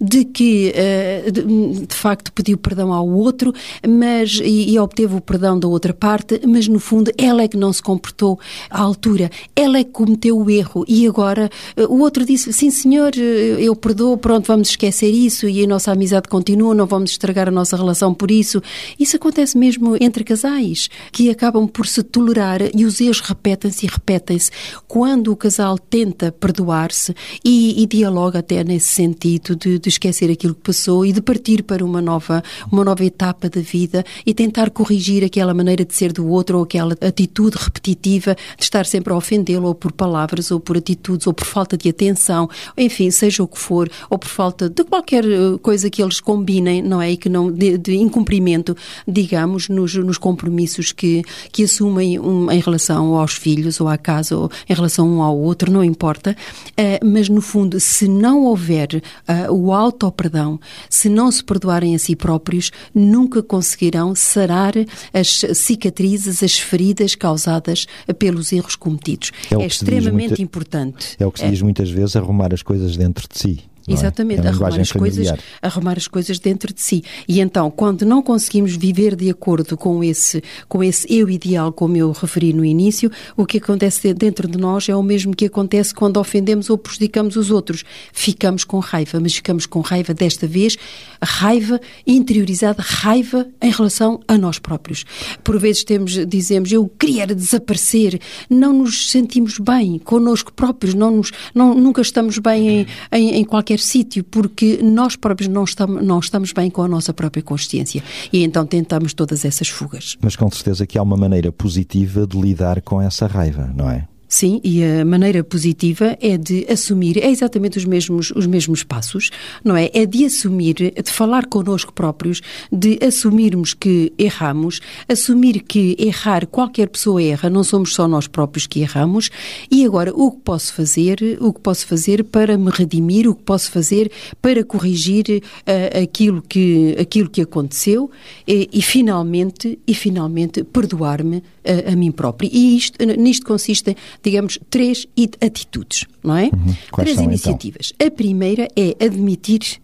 de 0.00 0.24
que 0.24 0.72
uh, 0.74 1.32
de, 1.32 1.77
de 1.78 1.94
facto 1.94 2.32
pediu 2.32 2.58
perdão 2.58 2.92
ao 2.92 3.08
outro, 3.08 3.52
mas 3.86 4.40
e, 4.42 4.70
e, 4.70 4.78
obteve 4.78 5.16
o 5.16 5.20
perdão 5.20 5.58
da 5.58 5.68
outra 5.68 5.92
parte, 5.92 6.40
mas 6.46 6.68
no 6.68 6.78
fundo 6.78 7.10
ela 7.16 7.42
é 7.42 7.48
que 7.48 7.56
não 7.56 7.72
se 7.72 7.82
comportou 7.82 8.38
à 8.70 8.80
altura, 8.80 9.30
ela 9.54 9.78
é 9.78 9.84
que 9.84 9.90
cometeu 9.90 10.38
o 10.38 10.50
erro. 10.50 10.84
E 10.88 11.06
agora 11.06 11.50
eh, 11.76 11.86
o 11.86 12.00
outro 12.00 12.24
disse 12.24 12.52
sim 12.52 12.70
senhor, 12.70 13.12
eh, 13.16 13.56
eu 13.60 13.74
perdoo, 13.74 14.16
pronto, 14.16 14.46
vamos 14.46 14.70
esquecer 14.70 15.10
isso 15.10 15.48
e 15.48 15.64
a 15.64 15.66
nossa 15.66 15.92
amizade 15.92 16.28
continua, 16.28 16.74
não 16.74 16.86
vamos 16.86 17.12
estragar 17.12 17.48
a 17.48 17.52
nossa 17.52 17.76
relação 17.76 18.14
por 18.14 18.30
isso. 18.30 18.62
Isso 18.98 19.16
acontece 19.16 19.56
mesmo 19.56 19.96
entre 20.00 20.24
casais 20.24 20.88
que 21.12 21.30
acabam 21.30 21.66
por 21.66 21.86
se 21.86 22.02
tolerar 22.02 22.60
e 22.74 22.84
os 22.84 23.00
erros 23.00 23.20
repetem-se 23.20 23.86
e 23.86 23.88
repetem-se. 23.88 24.50
Quando 24.86 25.32
o 25.32 25.36
casal 25.36 25.78
tenta 25.78 26.32
perdoar-se 26.32 27.14
e, 27.44 27.82
e 27.82 27.86
dialoga 27.86 28.40
até 28.40 28.62
nesse 28.64 28.88
sentido 28.88 29.56
de, 29.56 29.78
de 29.78 29.88
esquecer 29.88 30.30
aquilo 30.30 30.54
que 30.54 30.62
passou 30.62 31.04
e 31.04 31.12
de 31.12 31.20
partir 31.20 31.57
para 31.62 31.84
uma 31.84 32.00
nova, 32.00 32.42
uma 32.70 32.84
nova 32.84 33.04
etapa 33.04 33.48
da 33.48 33.60
vida 33.60 34.04
e 34.24 34.34
tentar 34.34 34.70
corrigir 34.70 35.24
aquela 35.24 35.54
maneira 35.54 35.84
de 35.84 35.94
ser 35.94 36.12
do 36.12 36.28
outro 36.28 36.58
ou 36.58 36.64
aquela 36.64 36.94
atitude 37.00 37.56
repetitiva 37.58 38.36
de 38.56 38.64
estar 38.64 38.86
sempre 38.86 39.12
a 39.12 39.16
ofendê-lo 39.16 39.68
ou 39.68 39.74
por 39.74 39.92
palavras 39.92 40.50
ou 40.50 40.60
por 40.60 40.76
atitudes 40.76 41.26
ou 41.26 41.32
por 41.32 41.46
falta 41.46 41.76
de 41.76 41.88
atenção, 41.88 42.48
enfim, 42.76 43.10
seja 43.10 43.42
o 43.42 43.48
que 43.48 43.58
for, 43.58 43.90
ou 44.08 44.18
por 44.18 44.28
falta 44.28 44.68
de 44.68 44.84
qualquer 44.84 45.24
eh, 45.24 45.58
coisa 45.62 45.90
que 45.90 46.02
eles 46.02 46.20
combinem, 46.20 46.82
não 46.82 47.00
é? 47.00 47.12
E 47.12 47.16
que 47.16 47.28
não, 47.28 47.50
de, 47.50 47.78
de 47.78 47.96
incumprimento, 47.96 48.76
digamos, 49.06 49.68
nos, 49.68 49.94
nos 49.94 50.18
compromissos 50.18 50.92
que, 50.92 51.22
que 51.52 51.64
assumem 51.64 52.18
um, 52.18 52.50
em 52.50 52.60
relação 52.60 53.14
aos 53.14 53.32
filhos 53.32 53.80
ou 53.80 53.88
à 53.88 53.96
casa 53.96 54.36
ou 54.36 54.50
em 54.68 54.74
relação 54.74 55.08
um 55.08 55.22
ao 55.22 55.36
outro, 55.38 55.70
não 55.70 55.82
importa, 55.82 56.36
uh, 56.72 57.06
mas 57.06 57.28
no 57.28 57.40
fundo, 57.40 57.80
se 57.80 58.08
não 58.08 58.44
houver 58.44 59.02
uh, 59.28 59.52
o 59.52 59.72
auto-perdão, 59.72 60.58
se 60.88 61.08
não 61.08 61.30
se 61.30 61.42
perdoarem 61.48 61.94
a 61.94 61.98
si 61.98 62.14
próprios, 62.14 62.70
nunca 62.94 63.42
conseguirão 63.42 64.14
sarar 64.14 64.74
as 65.14 65.40
cicatrizes, 65.54 66.42
as 66.42 66.58
feridas 66.58 67.14
causadas 67.14 67.86
pelos 68.18 68.52
erros 68.52 68.76
cometidos. 68.76 69.32
É, 69.50 69.62
é 69.62 69.66
extremamente 69.66 70.28
muita, 70.28 70.42
importante. 70.42 71.16
É 71.18 71.26
o 71.26 71.32
que 71.32 71.38
se 71.40 71.46
é. 71.46 71.50
diz 71.50 71.62
muitas 71.62 71.90
vezes, 71.90 72.14
arrumar 72.14 72.52
as 72.52 72.62
coisas 72.62 72.96
dentro 72.96 73.26
de 73.26 73.38
si. 73.38 73.60
É? 73.88 73.92
Exatamente, 73.92 74.46
é? 74.46 74.48
arrumar, 74.48 74.80
as 74.80 74.92
coisas, 74.92 75.32
arrumar 75.62 75.96
as 75.96 76.08
coisas 76.08 76.38
dentro 76.38 76.72
de 76.72 76.80
si. 76.80 77.02
E 77.26 77.40
então, 77.40 77.70
quando 77.70 78.04
não 78.04 78.22
conseguimos 78.22 78.76
viver 78.76 79.16
de 79.16 79.30
acordo 79.30 79.76
com 79.76 80.02
esse, 80.04 80.42
com 80.68 80.82
esse 80.82 81.06
eu 81.12 81.28
ideal, 81.28 81.72
como 81.72 81.96
eu 81.96 82.12
referi 82.12 82.52
no 82.52 82.64
início, 82.64 83.10
o 83.36 83.46
que 83.46 83.58
acontece 83.58 84.12
dentro 84.14 84.48
de 84.48 84.58
nós 84.58 84.88
é 84.88 84.96
o 84.96 85.02
mesmo 85.02 85.34
que 85.34 85.46
acontece 85.46 85.94
quando 85.94 86.18
ofendemos 86.18 86.70
ou 86.70 86.78
prejudicamos 86.78 87.36
os 87.36 87.50
outros. 87.50 87.84
Ficamos 88.12 88.64
com 88.64 88.78
raiva, 88.78 89.18
mas 89.20 89.34
ficamos 89.34 89.66
com 89.66 89.80
raiva 89.80 90.12
desta 90.12 90.46
vez, 90.46 90.76
raiva 91.22 91.80
interiorizada, 92.06 92.82
raiva 92.82 93.46
em 93.60 93.70
relação 93.70 94.20
a 94.28 94.36
nós 94.36 94.58
próprios. 94.58 95.04
Por 95.42 95.58
vezes 95.58 95.84
temos, 95.84 96.12
dizemos, 96.26 96.70
eu 96.72 96.88
queria 96.98 97.26
desaparecer, 97.26 98.20
não 98.48 98.72
nos 98.72 99.10
sentimos 99.10 99.58
bem 99.58 99.98
connosco 99.98 100.52
próprios, 100.52 100.94
não 100.94 101.10
nos, 101.10 101.32
não, 101.54 101.74
nunca 101.74 102.02
estamos 102.02 102.38
bem 102.38 102.68
em, 102.68 102.86
em, 103.12 103.34
em 103.36 103.44
qualquer 103.44 103.77
qualquer 103.78 103.80
sítio, 103.80 104.24
porque 104.24 104.80
nós 104.82 105.16
próprios 105.16 105.48
não 105.48 105.64
estamos, 105.64 106.04
não 106.04 106.18
estamos 106.18 106.52
bem 106.52 106.70
com 106.70 106.82
a 106.82 106.88
nossa 106.88 107.14
própria 107.14 107.42
consciência. 107.42 108.02
E 108.32 108.42
então 108.42 108.66
tentamos 108.66 109.14
todas 109.14 109.44
essas 109.44 109.68
fugas. 109.68 110.16
Mas 110.20 110.36
com 110.36 110.50
certeza 110.50 110.86
que 110.86 110.98
há 110.98 111.02
uma 111.02 111.16
maneira 111.16 111.52
positiva 111.52 112.26
de 112.26 112.38
lidar 112.38 112.82
com 112.82 113.00
essa 113.00 113.26
raiva, 113.26 113.72
não 113.74 113.88
é? 113.88 114.06
Sim, 114.28 114.60
e 114.62 114.84
a 114.84 115.06
maneira 115.06 115.42
positiva 115.42 116.16
é 116.20 116.36
de 116.36 116.66
assumir, 116.70 117.16
é 117.16 117.30
exatamente 117.30 117.78
os 117.78 117.86
mesmos, 117.86 118.30
os 118.36 118.46
mesmos 118.46 118.84
passos, 118.84 119.30
não 119.64 119.74
é? 119.74 119.90
É 119.94 120.04
de 120.04 120.26
assumir, 120.26 120.74
de 120.74 121.10
falar 121.10 121.46
connosco 121.46 121.94
próprios, 121.94 122.42
de 122.70 122.98
assumirmos 123.02 123.72
que 123.72 124.12
erramos, 124.18 124.80
assumir 125.08 125.60
que 125.60 125.96
errar, 125.98 126.46
qualquer 126.46 126.88
pessoa 126.90 127.22
erra, 127.22 127.48
não 127.48 127.64
somos 127.64 127.94
só 127.94 128.06
nós 128.06 128.26
próprios 128.26 128.66
que 128.66 128.80
erramos, 128.80 129.30
e 129.70 129.82
agora 129.86 130.12
o 130.14 130.30
que 130.30 130.40
posso 130.40 130.74
fazer, 130.74 131.38
o 131.40 131.50
que 131.50 131.60
posso 131.60 131.86
fazer 131.86 132.22
para 132.24 132.58
me 132.58 132.70
redimir, 132.70 133.26
o 133.26 133.34
que 133.34 133.42
posso 133.42 133.70
fazer 133.70 134.12
para 134.42 134.62
corrigir 134.62 135.42
uh, 135.42 136.02
aquilo, 136.02 136.42
que, 136.42 136.94
aquilo 137.00 137.30
que 137.30 137.40
aconteceu 137.40 138.10
e, 138.46 138.68
e 138.70 138.82
finalmente, 138.82 139.78
e 139.86 139.94
finalmente 139.94 140.62
perdoar-me 140.64 141.42
a, 141.68 141.92
a 141.92 141.96
mim 141.96 142.10
próprio. 142.10 142.50
E 142.52 142.76
isto, 142.76 143.04
nisto 143.04 143.46
consiste 143.46 143.96
digamos, 144.22 144.58
três 144.70 145.06
atitudes, 145.40 146.06
não 146.22 146.36
é? 146.36 146.44
Uhum. 146.44 146.74
Três 146.96 147.14
são, 147.14 147.24
então? 147.24 147.24
iniciativas. 147.24 147.92
Então? 147.94 148.06
A 148.06 148.10
primeira 148.10 148.68
é 148.76 149.04
admitir 149.04 149.80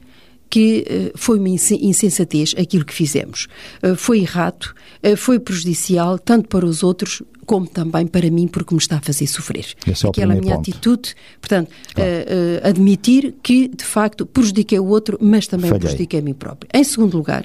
que 0.54 0.84
uh, 0.88 1.18
foi 1.18 1.38
uma 1.38 1.48
insensatez 1.48 2.54
aquilo 2.56 2.84
que 2.84 2.94
fizemos. 2.94 3.48
Uh, 3.82 3.96
foi 3.96 4.20
errado, 4.20 4.72
uh, 5.02 5.16
foi 5.16 5.40
prejudicial 5.40 6.18
tanto 6.18 6.48
para 6.48 6.64
os 6.64 6.84
outros 6.84 7.22
como 7.44 7.66
também 7.66 8.06
para 8.06 8.30
mim, 8.30 8.46
porque 8.46 8.74
me 8.74 8.80
está 8.80 8.96
a 8.96 9.00
fazer 9.00 9.26
sofrer. 9.26 9.66
Esse 9.86 10.06
é 10.06 10.08
Aquela 10.08 10.34
minha 10.34 10.56
ponto. 10.56 10.70
atitude, 10.70 11.14
portanto, 11.40 11.70
claro. 11.94 12.10
uh, 12.10 12.14
uh, 12.14 12.68
admitir 12.68 13.34
que, 13.42 13.68
de 13.68 13.84
facto, 13.84 14.26
prejudiquei 14.26 14.78
o 14.78 14.86
outro, 14.86 15.18
mas 15.20 15.46
também 15.46 15.68
Falhei. 15.70 15.80
prejudiquei 15.80 16.20
a 16.20 16.22
mim 16.22 16.34
próprio. 16.34 16.68
Em 16.72 16.84
segundo 16.84 17.16
lugar, 17.16 17.44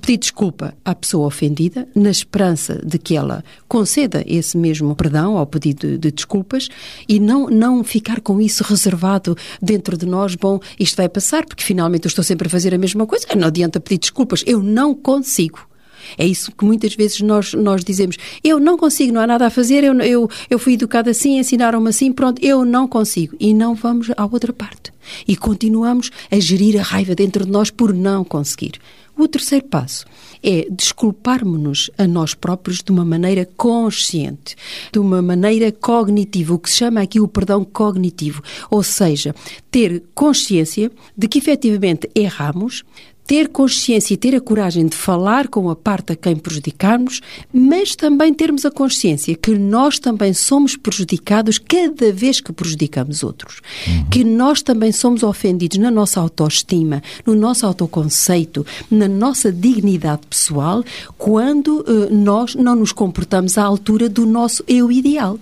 pedir 0.00 0.16
desculpa 0.18 0.74
à 0.84 0.94
pessoa 0.94 1.26
ofendida, 1.26 1.88
na 1.94 2.10
esperança 2.10 2.80
de 2.84 2.98
que 2.98 3.16
ela 3.16 3.44
conceda 3.68 4.24
esse 4.26 4.56
mesmo 4.56 4.94
perdão 4.94 5.36
ao 5.36 5.46
pedido 5.46 5.86
de, 5.86 5.98
de 5.98 6.10
desculpas 6.10 6.68
e 7.08 7.18
não, 7.20 7.48
não 7.48 7.84
ficar 7.84 8.20
com 8.20 8.40
isso 8.40 8.64
reservado 8.64 9.36
dentro 9.60 9.96
de 9.96 10.06
nós, 10.06 10.34
bom, 10.34 10.60
isto 10.78 10.96
vai 10.96 11.08
passar, 11.08 11.44
porque 11.44 11.62
finalmente 11.62 12.06
eu 12.06 12.08
estou 12.08 12.24
sempre 12.24 12.46
a 12.46 12.50
fazer 12.50 12.74
a 12.74 12.78
mesma 12.78 13.06
coisa, 13.06 13.26
não 13.36 13.48
adianta 13.48 13.80
pedir 13.80 13.98
desculpas, 13.98 14.42
eu 14.46 14.62
não 14.62 14.94
consigo. 14.94 15.69
É 16.16 16.26
isso 16.26 16.52
que 16.52 16.64
muitas 16.64 16.94
vezes 16.94 17.20
nós, 17.20 17.54
nós 17.54 17.84
dizemos. 17.84 18.16
Eu 18.42 18.58
não 18.58 18.76
consigo, 18.76 19.12
não 19.12 19.20
há 19.20 19.26
nada 19.26 19.46
a 19.46 19.50
fazer, 19.50 19.84
eu, 19.84 19.98
eu, 20.00 20.30
eu 20.48 20.58
fui 20.58 20.74
educada 20.74 21.10
assim, 21.10 21.38
ensinaram-me 21.38 21.88
assim, 21.88 22.12
pronto, 22.12 22.44
eu 22.44 22.64
não 22.64 22.86
consigo. 22.86 23.36
E 23.38 23.52
não 23.54 23.74
vamos 23.74 24.10
à 24.16 24.24
outra 24.24 24.52
parte. 24.52 24.92
E 25.26 25.36
continuamos 25.36 26.10
a 26.30 26.38
gerir 26.38 26.78
a 26.78 26.82
raiva 26.82 27.14
dentro 27.14 27.44
de 27.44 27.50
nós 27.50 27.70
por 27.70 27.92
não 27.92 28.24
conseguir. 28.24 28.80
O 29.20 29.28
terceiro 29.28 29.66
passo 29.66 30.06
é 30.42 30.66
desculparmos-nos 30.70 31.90
a 31.98 32.06
nós 32.06 32.32
próprios 32.32 32.82
de 32.82 32.90
uma 32.90 33.04
maneira 33.04 33.46
consciente, 33.54 34.56
de 34.90 34.98
uma 34.98 35.20
maneira 35.20 35.70
cognitiva, 35.70 36.54
o 36.54 36.58
que 36.58 36.70
se 36.70 36.78
chama 36.78 37.02
aqui 37.02 37.20
o 37.20 37.28
perdão 37.28 37.62
cognitivo, 37.62 38.42
ou 38.70 38.82
seja, 38.82 39.34
ter 39.70 40.02
consciência 40.14 40.90
de 41.14 41.28
que 41.28 41.38
efetivamente 41.38 42.10
erramos, 42.14 42.82
ter 43.30 43.46
consciência 43.46 44.12
e 44.12 44.16
ter 44.16 44.34
a 44.34 44.40
coragem 44.40 44.88
de 44.88 44.96
falar 44.96 45.46
com 45.46 45.70
a 45.70 45.76
parte 45.76 46.12
a 46.12 46.16
quem 46.16 46.34
prejudicarmos, 46.34 47.20
mas 47.52 47.94
também 47.94 48.34
termos 48.34 48.66
a 48.66 48.72
consciência 48.72 49.36
que 49.36 49.56
nós 49.56 50.00
também 50.00 50.34
somos 50.34 50.74
prejudicados 50.74 51.56
cada 51.56 52.12
vez 52.12 52.40
que 52.40 52.52
prejudicamos 52.52 53.22
outros. 53.22 53.60
Uhum. 53.86 54.06
Que 54.10 54.24
nós 54.24 54.62
também 54.62 54.90
somos 54.90 55.22
ofendidos 55.22 55.78
na 55.78 55.92
nossa 55.92 56.18
autoestima, 56.18 57.04
no 57.24 57.36
nosso 57.36 57.64
autoconceito, 57.64 58.66
na 58.90 59.06
nossa 59.06 59.52
dignidade 59.52 60.22
pessoal, 60.28 60.82
quando 61.16 61.82
uh, 61.82 62.12
nós 62.12 62.56
não 62.56 62.74
nos 62.74 62.90
comportamos 62.90 63.56
à 63.56 63.62
altura 63.62 64.08
do 64.08 64.26
nosso 64.26 64.64
eu 64.66 64.90
ideal 64.90 65.38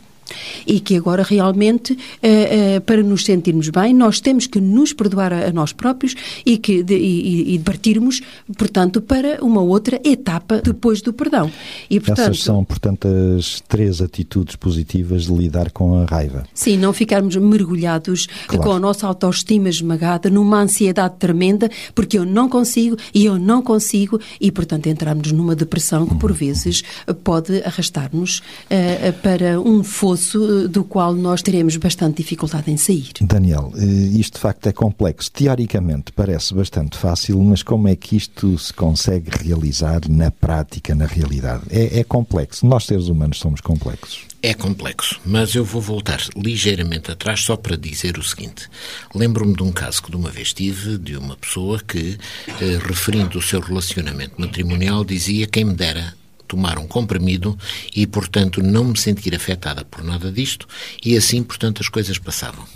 e 0.66 0.80
que 0.80 0.96
agora 0.96 1.22
realmente, 1.22 1.92
uh, 1.92 1.96
uh, 1.96 2.80
para 2.82 3.02
nos 3.02 3.24
sentirmos 3.24 3.68
bem, 3.68 3.94
nós 3.94 4.20
temos 4.20 4.46
que 4.46 4.60
nos 4.60 4.92
perdoar 4.92 5.32
a, 5.32 5.48
a 5.48 5.52
nós 5.52 5.72
próprios 5.72 6.14
e, 6.44 6.58
que, 6.58 6.82
de, 6.82 6.96
e, 6.96 7.54
e 7.54 7.58
partirmos, 7.58 8.20
portanto, 8.56 9.00
para 9.00 9.42
uma 9.42 9.60
outra 9.60 10.00
etapa 10.04 10.60
depois 10.62 11.00
do 11.00 11.12
perdão. 11.12 11.50
E, 11.88 11.98
portanto, 12.00 12.30
Essas 12.30 12.42
são, 12.42 12.64
portanto, 12.64 13.08
as 13.38 13.60
três 13.66 14.00
atitudes 14.00 14.56
positivas 14.56 15.26
de 15.26 15.32
lidar 15.32 15.70
com 15.70 16.02
a 16.02 16.04
raiva. 16.04 16.44
Sim, 16.54 16.76
não 16.76 16.92
ficarmos 16.92 17.36
mergulhados 17.36 18.26
claro. 18.46 18.62
com 18.62 18.72
a 18.72 18.80
nossa 18.80 19.06
autoestima 19.06 19.68
esmagada, 19.68 20.30
numa 20.30 20.60
ansiedade 20.60 21.16
tremenda, 21.18 21.70
porque 21.94 22.18
eu 22.18 22.24
não 22.24 22.48
consigo 22.48 22.96
e 23.14 23.24
eu 23.24 23.38
não 23.38 23.62
consigo, 23.62 24.20
e, 24.40 24.50
portanto, 24.50 24.88
entrarmos 24.88 25.32
numa 25.32 25.54
depressão 25.54 26.06
que, 26.06 26.14
por 26.16 26.32
vezes, 26.32 26.82
pode 27.24 27.62
arrastar-nos 27.62 28.38
uh, 28.38 29.12
para 29.22 29.60
um 29.60 29.82
fosso 29.82 30.17
poço 30.18 30.68
do 30.68 30.83
qual 30.83 31.14
nós 31.14 31.42
teremos 31.42 31.76
bastante 31.76 32.16
dificuldade 32.16 32.70
em 32.70 32.76
sair. 32.76 33.11
Daniel, 33.20 33.72
eh, 33.76 33.85
isto 33.85 34.35
de 34.35 34.40
facto 34.40 34.66
é 34.66 34.72
complexo. 34.72 35.31
Teoricamente 35.31 36.11
parece 36.12 36.52
bastante 36.52 36.98
fácil, 36.98 37.40
mas 37.40 37.62
como 37.62 37.87
é 37.87 37.94
que 37.94 38.16
isto 38.16 38.59
se 38.59 38.72
consegue 38.72 39.31
realizar 39.31 40.00
na 40.09 40.31
prática, 40.31 40.94
na 40.94 41.07
realidade? 41.07 41.62
É, 41.70 42.00
é 42.00 42.04
complexo. 42.04 42.66
Nós, 42.66 42.85
seres 42.85 43.07
humanos, 43.07 43.38
somos 43.38 43.61
complexos. 43.61 44.26
É 44.42 44.54
complexo, 44.54 45.20
mas 45.24 45.54
eu 45.54 45.64
vou 45.64 45.81
voltar 45.81 46.20
ligeiramente 46.37 47.11
atrás 47.11 47.40
só 47.40 47.57
para 47.57 47.76
dizer 47.76 48.18
o 48.18 48.22
seguinte. 48.22 48.68
Lembro-me 49.14 49.54
de 49.54 49.62
um 49.62 49.72
caso 49.72 50.02
que 50.02 50.11
de 50.11 50.16
uma 50.16 50.31
vez 50.31 50.52
tive 50.52 50.98
de 50.98 51.16
uma 51.16 51.37
pessoa 51.37 51.81
que, 51.81 52.18
eh, 52.61 52.78
referindo 52.85 53.38
o 53.38 53.42
seu 53.42 53.61
relacionamento 53.61 54.40
matrimonial, 54.40 55.04
dizia 55.04 55.46
quem 55.46 55.64
me 55.64 55.74
dera 55.74 56.14
tomar 56.48 56.78
um 56.78 56.87
comprimido 56.87 57.56
e, 57.94 58.06
portanto, 58.06 58.62
não 58.62 58.84
me 58.84 58.98
sentir 58.98 59.34
afetada 59.34 59.84
por 59.84 60.02
nada 60.02 60.32
disto 60.32 60.66
e 61.04 61.16
assim, 61.16 61.42
portanto, 61.42 61.80
as 61.80 61.88
coisas 61.88 62.18
passavam. 62.18 62.66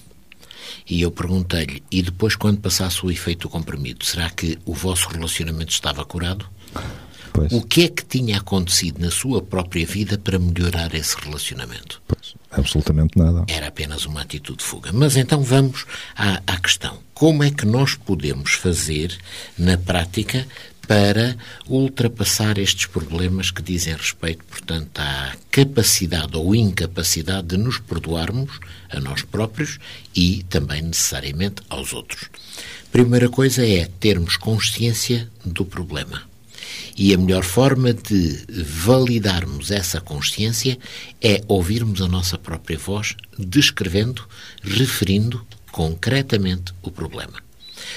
E 0.88 1.00
eu 1.02 1.10
perguntei-lhe, 1.10 1.82
e 1.90 2.02
depois, 2.02 2.36
quando 2.36 2.60
passasse 2.60 3.04
o 3.04 3.10
efeito 3.10 3.42
do 3.42 3.48
comprimido, 3.48 4.04
será 4.04 4.28
que 4.30 4.58
o 4.64 4.74
vosso 4.74 5.08
relacionamento 5.08 5.72
estava 5.72 6.04
curado? 6.04 6.46
Pois. 7.32 7.50
O 7.50 7.62
que 7.62 7.84
é 7.84 7.88
que 7.88 8.04
tinha 8.04 8.36
acontecido 8.36 9.00
na 9.00 9.10
sua 9.10 9.40
própria 9.40 9.86
vida 9.86 10.18
para 10.18 10.38
melhorar 10.38 10.94
esse 10.94 11.16
relacionamento? 11.18 12.02
Pois, 12.06 12.34
absolutamente 12.50 13.18
nada. 13.18 13.44
Era 13.48 13.68
apenas 13.68 14.04
uma 14.04 14.20
atitude 14.20 14.58
de 14.58 14.64
fuga. 14.64 14.92
Mas 14.92 15.16
então 15.16 15.42
vamos 15.42 15.86
à, 16.14 16.42
à 16.46 16.58
questão. 16.58 16.98
Como 17.14 17.42
é 17.42 17.50
que 17.50 17.64
nós 17.64 17.94
podemos 17.94 18.52
fazer, 18.52 19.16
na 19.56 19.78
prática, 19.78 20.46
para 20.92 21.38
ultrapassar 21.70 22.58
estes 22.58 22.84
problemas 22.84 23.50
que 23.50 23.62
dizem 23.62 23.96
respeito, 23.96 24.44
portanto, 24.44 24.98
à 24.98 25.34
capacidade 25.50 26.36
ou 26.36 26.54
incapacidade 26.54 27.46
de 27.46 27.56
nos 27.56 27.78
perdoarmos 27.78 28.60
a 28.90 29.00
nós 29.00 29.22
próprios 29.22 29.78
e 30.14 30.44
também 30.50 30.82
necessariamente 30.82 31.62
aos 31.70 31.94
outros. 31.94 32.28
Primeira 32.90 33.30
coisa 33.30 33.66
é 33.66 33.88
termos 34.00 34.36
consciência 34.36 35.30
do 35.42 35.64
problema. 35.64 36.24
E 36.94 37.14
a 37.14 37.16
melhor 37.16 37.42
forma 37.42 37.94
de 37.94 38.44
validarmos 38.62 39.70
essa 39.70 39.98
consciência 39.98 40.78
é 41.22 41.42
ouvirmos 41.48 42.02
a 42.02 42.06
nossa 42.06 42.36
própria 42.36 42.76
voz, 42.76 43.16
descrevendo, 43.38 44.28
referindo 44.62 45.42
concretamente 45.70 46.74
o 46.82 46.90
problema. 46.90 47.40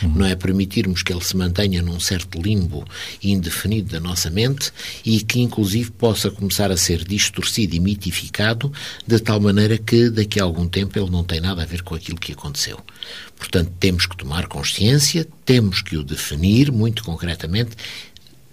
Uhum. 0.04 0.14
Não 0.16 0.26
é 0.26 0.36
permitirmos 0.36 1.04
que 1.04 1.14
ele 1.14 1.24
se 1.24 1.36
mantenha 1.36 1.82
num 1.82 2.00
certo 2.00 2.42
limbo 2.42 2.86
indefinido 3.24 3.92
da 3.92 4.00
nossa 4.00 4.30
mente 4.30 4.72
e 5.06 5.22
que, 5.22 5.40
inclusive, 5.42 5.92
possa 5.92 6.30
começar 6.30 6.72
a 6.72 6.78
ser 6.78 7.04
distorcido 7.04 7.76
e 7.76 7.80
mitificado 7.80 8.72
de 9.06 9.20
tal 9.20 9.40
maneira 9.40 9.78
que, 9.78 10.10
daqui 10.10 10.40
a 10.40 10.44
algum 10.44 10.68
tempo, 10.68 10.98
ele 10.98 11.10
não 11.10 11.24
tem 11.24 11.40
nada 11.40 11.62
a 11.62 11.66
ver 11.66 11.82
com 11.82 11.96
aquilo 11.96 12.20
que 12.20 12.34
aconteceu. 12.34 12.80
Portanto, 13.38 13.72
temos 13.80 14.06
que 14.06 14.18
tomar 14.18 14.48
consciência, 14.48 15.28
temos 15.44 15.82
que 15.82 15.98
o 15.98 16.04
definir 16.04 16.72
muito 16.72 17.04
concretamente 17.04 17.76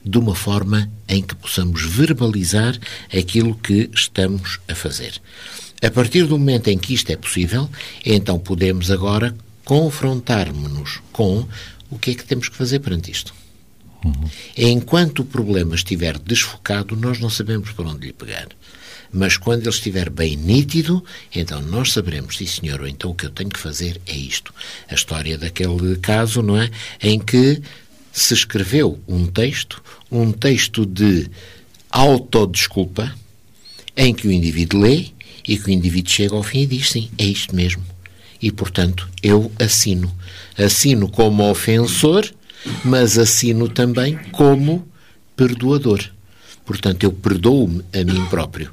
de 0.04 0.18
uma 0.18 0.34
forma 0.34 0.90
em 1.08 1.22
que 1.22 1.34
possamos 1.34 1.82
verbalizar 1.82 2.76
aquilo 3.12 3.54
que 3.54 3.88
estamos 3.94 4.58
a 4.66 4.74
fazer. 4.74 5.20
A 5.82 5.90
partir 5.90 6.26
do 6.26 6.38
momento 6.38 6.68
em 6.68 6.78
que 6.78 6.94
isto 6.94 7.10
é 7.10 7.16
possível, 7.16 7.68
então 8.04 8.38
podemos 8.38 8.90
agora 8.90 9.34
confrontarmos-nos 9.64 11.00
com 11.12 11.46
o 11.90 11.98
que 11.98 12.12
é 12.12 12.14
que 12.14 12.24
temos 12.24 12.48
que 12.48 12.56
fazer 12.56 12.80
perante 12.80 13.10
isto. 13.10 13.34
Uhum. 14.04 14.28
Enquanto 14.56 15.20
o 15.20 15.24
problema 15.24 15.74
estiver 15.74 16.18
desfocado, 16.18 16.96
nós 16.96 17.20
não 17.20 17.30
sabemos 17.30 17.70
por 17.70 17.86
onde 17.86 18.06
lhe 18.06 18.12
pegar. 18.12 18.48
Mas 19.12 19.36
quando 19.36 19.62
ele 19.62 19.68
estiver 19.68 20.08
bem 20.08 20.36
nítido, 20.36 21.04
então 21.34 21.60
nós 21.60 21.92
saberemos, 21.92 22.36
sim 22.36 22.46
senhor, 22.46 22.80
ou 22.80 22.88
então 22.88 23.10
o 23.10 23.14
que 23.14 23.26
eu 23.26 23.30
tenho 23.30 23.50
que 23.50 23.60
fazer 23.60 24.00
é 24.06 24.16
isto. 24.16 24.54
A 24.88 24.94
história 24.94 25.36
daquele 25.36 25.96
caso, 25.96 26.42
não 26.42 26.56
é? 26.56 26.70
Em 27.00 27.20
que 27.20 27.60
se 28.10 28.32
escreveu 28.32 28.98
um 29.06 29.26
texto, 29.26 29.82
um 30.10 30.32
texto 30.32 30.86
de 30.86 31.30
autodesculpa, 31.90 33.14
em 33.94 34.14
que 34.14 34.26
o 34.26 34.32
indivíduo 34.32 34.80
lê 34.80 35.10
e 35.46 35.58
que 35.58 35.68
o 35.68 35.70
indivíduo 35.70 36.10
chega 36.10 36.34
ao 36.34 36.42
fim 36.42 36.60
e 36.60 36.66
diz 36.66 36.90
sim, 36.90 37.10
é 37.18 37.24
isto 37.24 37.54
mesmo 37.54 37.91
e, 38.42 38.50
portanto, 38.50 39.08
eu 39.22 39.50
assino. 39.58 40.12
Assino 40.58 41.08
como 41.08 41.48
ofensor, 41.48 42.28
mas 42.84 43.16
assino 43.16 43.68
também 43.68 44.18
como 44.32 44.86
perdoador. 45.36 46.02
Portanto, 46.64 47.04
eu 47.04 47.12
perdoo-me 47.12 47.84
a 47.94 48.04
mim 48.04 48.24
próprio. 48.26 48.72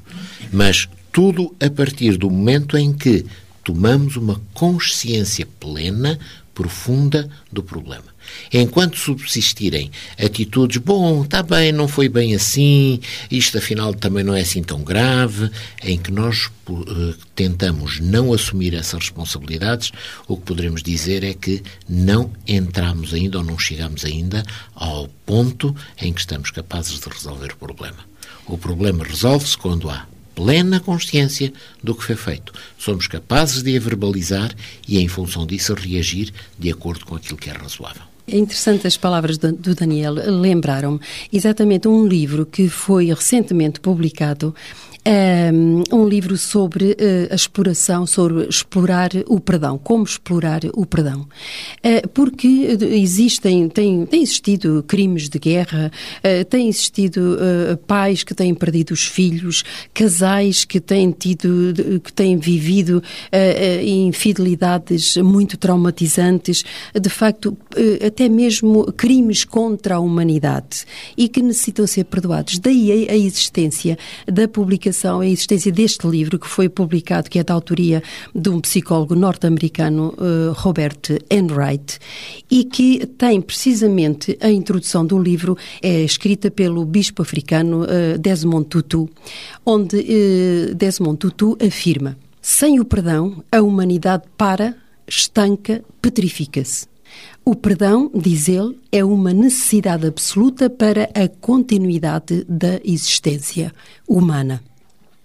Mas 0.52 0.88
tudo 1.12 1.54
a 1.60 1.70
partir 1.70 2.16
do 2.16 2.30
momento 2.30 2.76
em 2.76 2.92
que 2.92 3.24
tomamos 3.64 4.16
uma 4.16 4.40
consciência 4.52 5.46
plena, 5.58 6.18
profunda 6.54 7.28
do 7.52 7.62
problema. 7.62 8.09
Enquanto 8.52 8.98
subsistirem 8.98 9.90
atitudes, 10.18 10.78
bom, 10.78 11.22
está 11.22 11.42
bem, 11.42 11.72
não 11.72 11.86
foi 11.86 12.08
bem 12.08 12.34
assim, 12.34 13.00
isto 13.30 13.58
afinal 13.58 13.94
também 13.94 14.24
não 14.24 14.34
é 14.34 14.40
assim 14.40 14.62
tão 14.62 14.82
grave, 14.82 15.50
em 15.82 15.98
que 15.98 16.10
nós 16.10 16.50
uh, 16.68 17.14
tentamos 17.34 18.00
não 18.00 18.32
assumir 18.32 18.74
essas 18.74 19.00
responsabilidades, 19.00 19.92
o 20.26 20.36
que 20.36 20.42
poderemos 20.42 20.82
dizer 20.82 21.24
é 21.24 21.34
que 21.34 21.62
não 21.88 22.32
entramos 22.46 23.14
ainda 23.14 23.38
ou 23.38 23.44
não 23.44 23.58
chegamos 23.58 24.04
ainda 24.04 24.44
ao 24.74 25.08
ponto 25.24 25.74
em 26.00 26.12
que 26.12 26.20
estamos 26.20 26.50
capazes 26.50 26.98
de 26.98 27.08
resolver 27.08 27.52
o 27.52 27.56
problema. 27.56 27.98
O 28.46 28.58
problema 28.58 29.04
resolve-se 29.04 29.56
quando 29.56 29.88
há 29.88 30.06
plena 30.34 30.80
consciência 30.80 31.52
do 31.82 31.94
que 31.94 32.02
foi 32.02 32.16
feito. 32.16 32.52
Somos 32.78 33.06
capazes 33.06 33.62
de 33.62 33.76
a 33.76 33.80
verbalizar 33.80 34.54
e, 34.88 34.98
em 34.98 35.06
função 35.06 35.46
disso, 35.46 35.74
reagir 35.74 36.32
de 36.58 36.70
acordo 36.70 37.04
com 37.04 37.14
aquilo 37.14 37.38
que 37.38 37.50
é 37.50 37.52
razoável. 37.52 38.09
É 38.32 38.38
interessante 38.38 38.86
as 38.86 38.96
palavras 38.96 39.38
do 39.38 39.74
Daniel. 39.74 40.14
Lembraram-me 40.14 41.00
exatamente 41.32 41.88
um 41.88 42.06
livro 42.06 42.46
que 42.46 42.68
foi 42.68 43.06
recentemente 43.06 43.80
publicado 43.80 44.54
um 45.92 46.06
livro 46.06 46.36
sobre 46.36 46.92
uh, 46.92 47.32
a 47.32 47.34
exploração, 47.34 48.06
sobre 48.06 48.46
explorar 48.46 49.10
o 49.26 49.40
perdão, 49.40 49.78
como 49.78 50.04
explorar 50.04 50.60
o 50.74 50.84
perdão. 50.84 51.26
Uh, 51.78 52.08
porque 52.10 52.76
existem, 52.92 53.68
tem, 53.68 54.04
tem 54.04 54.22
existido 54.22 54.84
crimes 54.86 55.28
de 55.28 55.38
guerra, 55.38 55.90
uh, 56.18 56.44
tem 56.44 56.68
existido 56.68 57.38
pais 57.86 58.22
que 58.22 58.34
têm 58.34 58.54
perdido 58.54 58.92
os 58.92 59.06
filhos, 59.06 59.64
casais 59.94 60.64
que 60.64 60.80
têm 60.80 61.10
tido, 61.10 62.00
que 62.02 62.12
têm 62.12 62.36
vivido 62.36 63.02
infidelidades 63.82 65.16
muito 65.16 65.56
traumatizantes, 65.56 66.64
de 67.00 67.08
facto, 67.08 67.56
até 68.04 68.28
mesmo 68.28 68.92
crimes 68.92 69.44
contra 69.44 69.96
a 69.96 70.00
humanidade 70.00 70.84
e 71.16 71.28
que 71.28 71.42
necessitam 71.42 71.86
ser 71.86 72.04
perdoados. 72.04 72.58
Daí 72.58 73.08
a 73.08 73.16
existência 73.16 73.98
da 74.26 74.48
publicação 74.48 74.89
publicação, 74.90 75.20
a 75.20 75.26
existência 75.26 75.72
deste 75.72 76.06
livro 76.06 76.38
que 76.38 76.48
foi 76.48 76.68
publicado, 76.68 77.30
que 77.30 77.38
é 77.38 77.44
da 77.44 77.54
autoria 77.54 78.02
de 78.34 78.48
um 78.50 78.60
psicólogo 78.60 79.14
norte-americano, 79.14 80.14
uh, 80.18 80.52
Robert 80.52 81.00
Enright, 81.30 81.98
e 82.50 82.64
que 82.64 83.06
tem 83.06 83.40
precisamente 83.40 84.36
a 84.40 84.50
introdução 84.50 85.06
do 85.06 85.18
livro, 85.18 85.56
é 85.82 86.02
escrita 86.02 86.50
pelo 86.50 86.84
bispo 86.84 87.22
africano 87.22 87.84
uh, 87.84 88.18
Desmond 88.18 88.66
Tutu, 88.66 89.08
onde 89.64 89.96
uh, 89.96 90.74
Desmond 90.74 91.18
Tutu 91.18 91.56
afirma: 91.64 92.16
sem 92.42 92.80
o 92.80 92.84
perdão, 92.84 93.42
a 93.50 93.60
humanidade 93.60 94.24
para, 94.36 94.74
estanca, 95.06 95.82
petrifica-se. 96.02 96.90
O 97.44 97.56
perdão, 97.56 98.10
diz 98.14 98.48
ele, 98.48 98.78
é 98.92 99.04
uma 99.04 99.32
necessidade 99.32 100.06
absoluta 100.06 100.68
para 100.70 101.04
a 101.14 101.26
continuidade 101.40 102.44
da 102.48 102.78
existência 102.84 103.72
humana. 104.06 104.62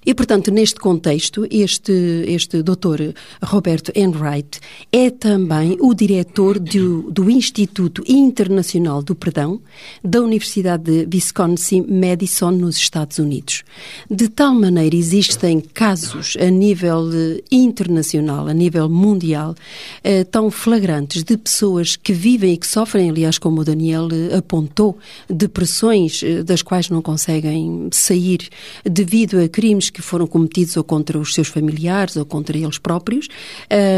E, 0.05 0.13
portanto, 0.13 0.51
neste 0.51 0.79
contexto, 0.79 1.47
este, 1.49 1.91
este 2.27 2.61
doutor 2.61 3.13
Roberto 3.41 3.91
Enright 3.95 4.59
é 4.91 5.09
também 5.09 5.77
o 5.79 5.93
diretor 5.93 6.59
do, 6.59 7.09
do 7.11 7.29
Instituto 7.29 8.03
Internacional 8.07 9.01
do 9.01 9.15
Perdão 9.15 9.59
da 10.03 10.21
Universidade 10.21 11.05
de 11.05 11.17
Wisconsin-Madison, 11.17 12.51
nos 12.51 12.77
Estados 12.77 13.17
Unidos. 13.17 13.63
De 14.09 14.29
tal 14.29 14.53
maneira, 14.53 14.95
existem 14.95 15.59
casos 15.59 16.37
a 16.39 16.49
nível 16.49 17.09
eh, 17.11 17.41
internacional, 17.51 18.47
a 18.47 18.53
nível 18.53 18.87
mundial, 18.87 19.55
eh, 20.03 20.23
tão 20.23 20.51
flagrantes 20.51 21.23
de 21.23 21.37
pessoas 21.37 21.95
que 21.95 22.13
vivem 22.13 22.53
e 22.53 22.57
que 22.57 22.67
sofrem, 22.67 23.09
aliás, 23.09 23.37
como 23.37 23.61
o 23.61 23.65
Daniel 23.65 24.07
eh, 24.11 24.35
apontou, 24.37 24.97
depressões 25.29 26.21
das 26.45 26.61
quais 26.61 26.89
não 26.89 27.01
conseguem 27.01 27.89
sair 27.91 28.49
devido 28.83 29.39
a 29.39 29.47
crimes 29.47 29.89
que 29.95 30.01
foram 30.01 30.27
cometidos 30.27 30.75
ou 30.75 30.83
contra 30.83 31.17
os 31.17 31.33
seus 31.33 31.47
familiares 31.47 32.17
ou 32.17 32.25
contra 32.25 32.57
eles 32.57 32.77
próprios, 32.77 33.29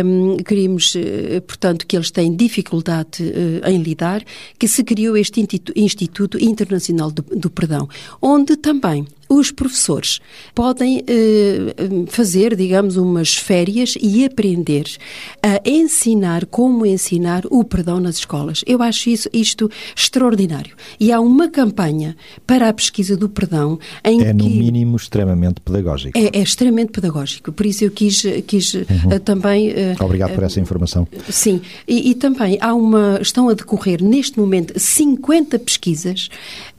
um, 0.05 0.37
crimes, 0.37 0.95
eh, 0.95 1.39
portanto, 1.39 1.87
que 1.87 1.97
eles 1.97 2.11
têm 2.11 2.35
dificuldade 2.35 3.23
uh, 3.23 3.67
em 3.67 3.81
lidar, 3.81 4.23
que 4.59 4.67
se 4.67 4.83
criou 4.83 5.17
este 5.17 5.43
Instituto 5.75 6.37
Internacional 6.39 7.09
do, 7.09 7.23
do 7.35 7.49
Perdão, 7.49 7.89
onde 8.21 8.55
também 8.57 9.07
os 9.29 9.51
professores 9.51 10.19
podem 10.55 11.03
eh, 11.07 11.73
fazer, 12.07 12.55
digamos, 12.55 12.97
umas 12.97 13.35
férias 13.35 13.95
e 14.01 14.25
aprender 14.25 14.85
a 15.43 15.61
ensinar 15.69 16.45
como 16.45 16.85
ensinar 16.85 17.43
o 17.49 17.63
perdão 17.63 17.99
nas 17.99 18.17
escolas. 18.17 18.63
Eu 18.65 18.81
acho 18.81 19.09
isso, 19.09 19.29
isto 19.33 19.69
extraordinário. 19.95 20.75
E 20.99 21.11
há 21.11 21.19
uma 21.19 21.49
campanha 21.49 22.15
para 22.45 22.69
a 22.69 22.73
pesquisa 22.73 23.15
do 23.17 23.29
perdão 23.29 23.79
em 24.03 24.21
é, 24.21 24.25
que... 24.25 24.33
no 24.33 24.49
mínimo, 24.49 24.95
extremamente 24.95 25.61
pedagógico. 25.61 26.17
É, 26.17 26.37
é 26.37 26.41
extremamente 26.41 26.91
pedagógico. 26.91 27.51
Por 27.51 27.65
isso 27.65 27.83
eu 27.83 27.91
quis, 27.91 28.23
quis 28.45 28.73
uhum. 28.73 28.83
uh, 29.15 29.19
também... 29.19 29.69
Uh, 29.69 30.03
Obrigado 30.03 30.33
por 30.33 30.43
essa 30.43 30.59
informação. 30.59 31.07
Sim. 31.29 31.61
E, 31.87 32.11
e, 32.11 32.15
também 32.15 32.57
há 32.61 32.73
uma... 32.73 33.19
Estão 33.21 33.49
a 33.49 33.53
decorrer, 33.53 34.01
neste 34.03 34.39
momento, 34.39 34.77
50 34.79 35.59
pesquisas 35.59 36.29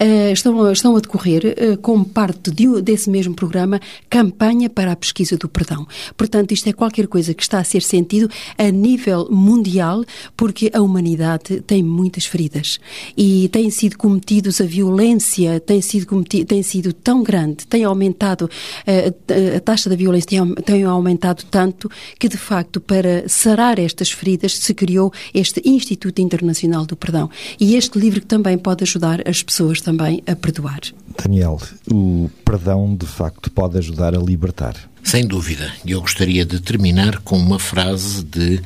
uh, 0.00 0.32
estão, 0.32 0.72
estão 0.72 0.96
a 0.96 1.00
decorrer 1.00 1.78
como 1.82 2.04
parte 2.04 2.37
de, 2.42 2.82
desse 2.82 3.10
mesmo 3.10 3.34
programa, 3.34 3.80
Campanha 4.08 4.70
para 4.70 4.92
a 4.92 4.96
Pesquisa 4.96 5.36
do 5.36 5.48
Perdão. 5.48 5.86
Portanto, 6.16 6.52
isto 6.52 6.68
é 6.68 6.72
qualquer 6.72 7.06
coisa 7.06 7.34
que 7.34 7.42
está 7.42 7.58
a 7.58 7.64
ser 7.64 7.82
sentido 7.82 8.30
a 8.56 8.70
nível 8.70 9.28
mundial, 9.30 10.04
porque 10.36 10.70
a 10.72 10.80
humanidade 10.80 11.60
tem 11.62 11.82
muitas 11.82 12.24
feridas 12.24 12.78
e 13.16 13.48
tem 13.48 13.70
sido 13.70 13.96
cometidos, 13.96 14.60
a 14.60 14.64
violência 14.64 15.60
tem 15.60 15.80
sido, 15.80 16.06
cometido, 16.06 16.46
tem 16.46 16.62
sido 16.62 16.92
tão 16.92 17.22
grande, 17.22 17.66
tem 17.66 17.84
aumentado, 17.84 18.48
a, 18.86 18.90
eh, 18.90 19.56
a 19.56 19.60
taxa 19.60 19.90
da 19.90 19.96
violência 19.96 20.28
tem, 20.28 20.54
tem 20.54 20.84
aumentado 20.84 21.44
tanto 21.50 21.90
que, 22.18 22.28
de 22.28 22.36
facto, 22.36 22.80
para 22.80 23.28
sarar 23.28 23.78
estas 23.78 24.10
feridas 24.10 24.56
se 24.56 24.74
criou 24.74 25.12
este 25.34 25.62
Instituto 25.64 26.20
Internacional 26.20 26.86
do 26.86 26.96
Perdão. 26.96 27.30
E 27.58 27.76
este 27.76 27.98
livro 27.98 28.20
também 28.20 28.58
pode 28.58 28.84
ajudar 28.84 29.26
as 29.28 29.42
pessoas 29.42 29.80
também 29.80 30.22
a 30.26 30.34
perdoar. 30.36 30.80
Daniel, 31.22 31.60
o 31.90 32.27
perdão 32.44 32.94
de 32.94 33.06
facto 33.06 33.50
pode 33.50 33.78
ajudar 33.78 34.14
a 34.14 34.18
libertar. 34.18 34.74
Sem 35.02 35.26
dúvida. 35.26 35.72
E 35.84 35.92
eu 35.92 36.00
gostaria 36.00 36.44
de 36.44 36.60
terminar 36.60 37.18
com 37.20 37.38
uma 37.38 37.58
frase 37.58 38.22
de 38.24 38.56
uh, 38.56 38.62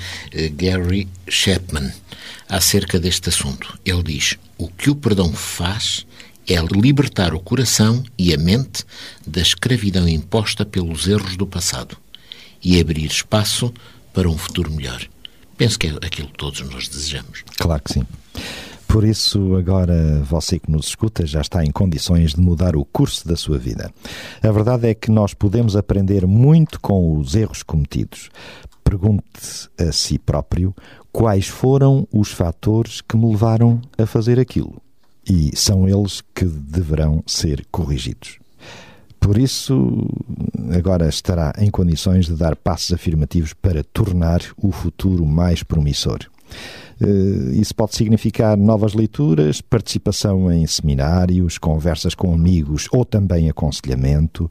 Gary 0.57 1.09
Chapman 1.29 1.93
acerca 2.49 2.99
deste 2.99 3.29
assunto. 3.29 3.79
Ele 3.85 4.03
diz: 4.03 4.37
O 4.59 4.69
que 4.69 4.91
o 4.91 4.95
perdão 4.97 5.33
faz 5.33 6.07
é 6.49 6.57
libertar 6.61 7.35
o 7.35 7.41
coração 7.41 8.03
e 8.19 8.35
a 8.35 8.39
mente 8.39 8.85
da 9.27 9.41
escravidão 9.41 10.09
imposta 10.09 10.65
pelos 10.65 11.07
erros 11.07 11.37
do 11.37 11.47
passado 11.47 11.97
e 12.63 12.81
abrir 12.81 13.07
espaço 13.07 13.73
para 14.13 14.29
um 14.29 14.37
futuro 14.37 14.71
melhor. 14.71 15.07
Penso 15.57 15.79
que 15.79 15.87
é 15.87 15.91
aquilo 15.91 16.29
que 16.29 16.39
todos 16.39 16.61
nós 16.63 16.89
desejamos. 16.89 17.45
Claro 17.57 17.83
que 17.83 17.93
sim. 17.93 18.07
Por 18.93 19.05
isso, 19.05 19.57
agora 19.57 20.21
você 20.23 20.59
que 20.59 20.71
nos 20.71 20.89
escuta 20.89 21.25
já 21.25 21.41
está 21.41 21.65
em 21.65 21.71
condições 21.71 22.35
de 22.35 22.41
mudar 22.43 22.77
o 22.77 22.85
curso 22.85 23.27
da 23.27 23.37
sua 23.37 23.57
vida. 23.57 23.91
A 24.43 24.53
verdade 24.53 24.87
é 24.87 24.93
que 24.95 25.11
nós 25.11 25.33
podemos 25.33 25.77
aprender 25.77 26.27
muito 26.27 26.79
com 26.79 27.17
os 27.17 27.35
erros 27.35 27.63
cometidos. 27.63 28.29
Pergunte 28.85 29.71
a 29.81 29.91
si 29.93 30.19
próprio 30.19 30.77
quais 31.11 31.49
foram 31.49 32.07
os 32.13 32.33
fatores 32.33 33.01
que 33.01 33.17
me 33.17 33.31
levaram 33.31 33.81
a 33.97 34.05
fazer 34.05 34.39
aquilo. 34.39 34.77
E 35.27 35.57
são 35.57 35.89
eles 35.89 36.23
que 36.35 36.45
deverão 36.45 37.25
ser 37.27 37.65
corrigidos. 37.71 38.39
Por 39.19 39.39
isso, 39.39 40.07
agora 40.77 41.09
estará 41.09 41.55
em 41.57 41.71
condições 41.71 42.27
de 42.27 42.35
dar 42.35 42.55
passos 42.55 42.93
afirmativos 42.93 43.55
para 43.55 43.83
tornar 43.83 44.43
o 44.55 44.71
futuro 44.71 45.25
mais 45.25 45.63
promissor. 45.63 46.19
Eh, 47.03 47.55
isso 47.55 47.75
pode 47.75 47.97
significar 47.97 48.57
novas 48.57 48.95
leituras, 48.95 49.61
participação 49.61 50.53
em 50.53 50.65
seminários, 50.67 51.59
conversas 51.59 52.15
com 52.15 52.33
amigos 52.33 52.87
ou 52.93 53.05
também 53.05 53.51
aconselhamento. 53.51 54.49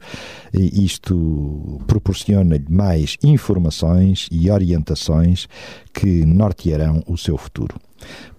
Isto 0.52 1.80
proporciona-lhe 1.86 2.66
mais 2.68 3.16
informações 3.22 4.28
e 4.30 4.50
orientações 4.50 5.48
que 5.94 6.26
nortearão 6.26 7.02
o 7.06 7.16
seu 7.16 7.38
futuro. 7.38 7.76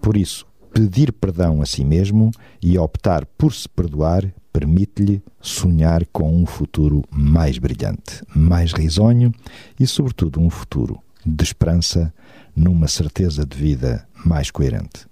Por 0.00 0.16
isso, 0.16 0.46
pedir 0.72 1.12
perdão 1.12 1.60
a 1.60 1.66
si 1.66 1.84
mesmo 1.84 2.30
e 2.62 2.78
optar 2.78 3.26
por 3.26 3.52
se 3.52 3.68
perdoar 3.68 4.32
permite-lhe 4.52 5.20
sonhar 5.40 6.06
com 6.12 6.32
um 6.32 6.46
futuro 6.46 7.02
mais 7.10 7.58
brilhante, 7.58 8.22
mais 8.32 8.72
risonho 8.72 9.32
e, 9.80 9.84
sobretudo, 9.84 10.40
um 10.40 10.48
futuro 10.48 11.00
de 11.26 11.42
esperança 11.42 12.14
numa 12.54 12.88
certeza 12.88 13.44
de 13.44 13.56
vida 13.56 14.06
mais 14.24 14.50
coerente. 14.50 15.06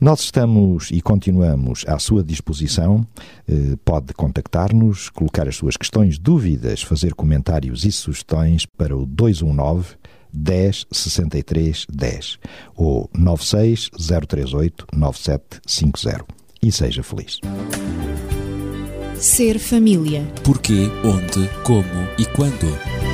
Nós 0.00 0.20
estamos 0.20 0.90
e 0.90 1.00
continuamos 1.00 1.84
à 1.86 1.98
sua 1.98 2.22
disposição. 2.22 3.06
Eh, 3.48 3.76
pode 3.84 4.12
contactar-nos, 4.12 5.08
colocar 5.08 5.48
as 5.48 5.56
suas 5.56 5.76
questões, 5.76 6.18
dúvidas, 6.18 6.82
fazer 6.82 7.14
comentários 7.14 7.84
e 7.84 7.92
sugestões 7.92 8.66
para 8.66 8.96
o 8.96 9.06
219 9.06 9.96
10 10.32 10.86
63 10.90 11.86
10 11.90 12.38
ou 12.74 13.08
96 13.16 13.90
038 14.28 14.86
9750. 14.92 16.26
E 16.60 16.72
seja 16.72 17.02
feliz. 17.02 17.38
Ser 19.16 19.58
família. 19.58 20.26
Porquê, 20.42 20.90
onde, 21.04 21.48
como 21.62 22.08
e 22.18 22.26
quando. 22.26 23.13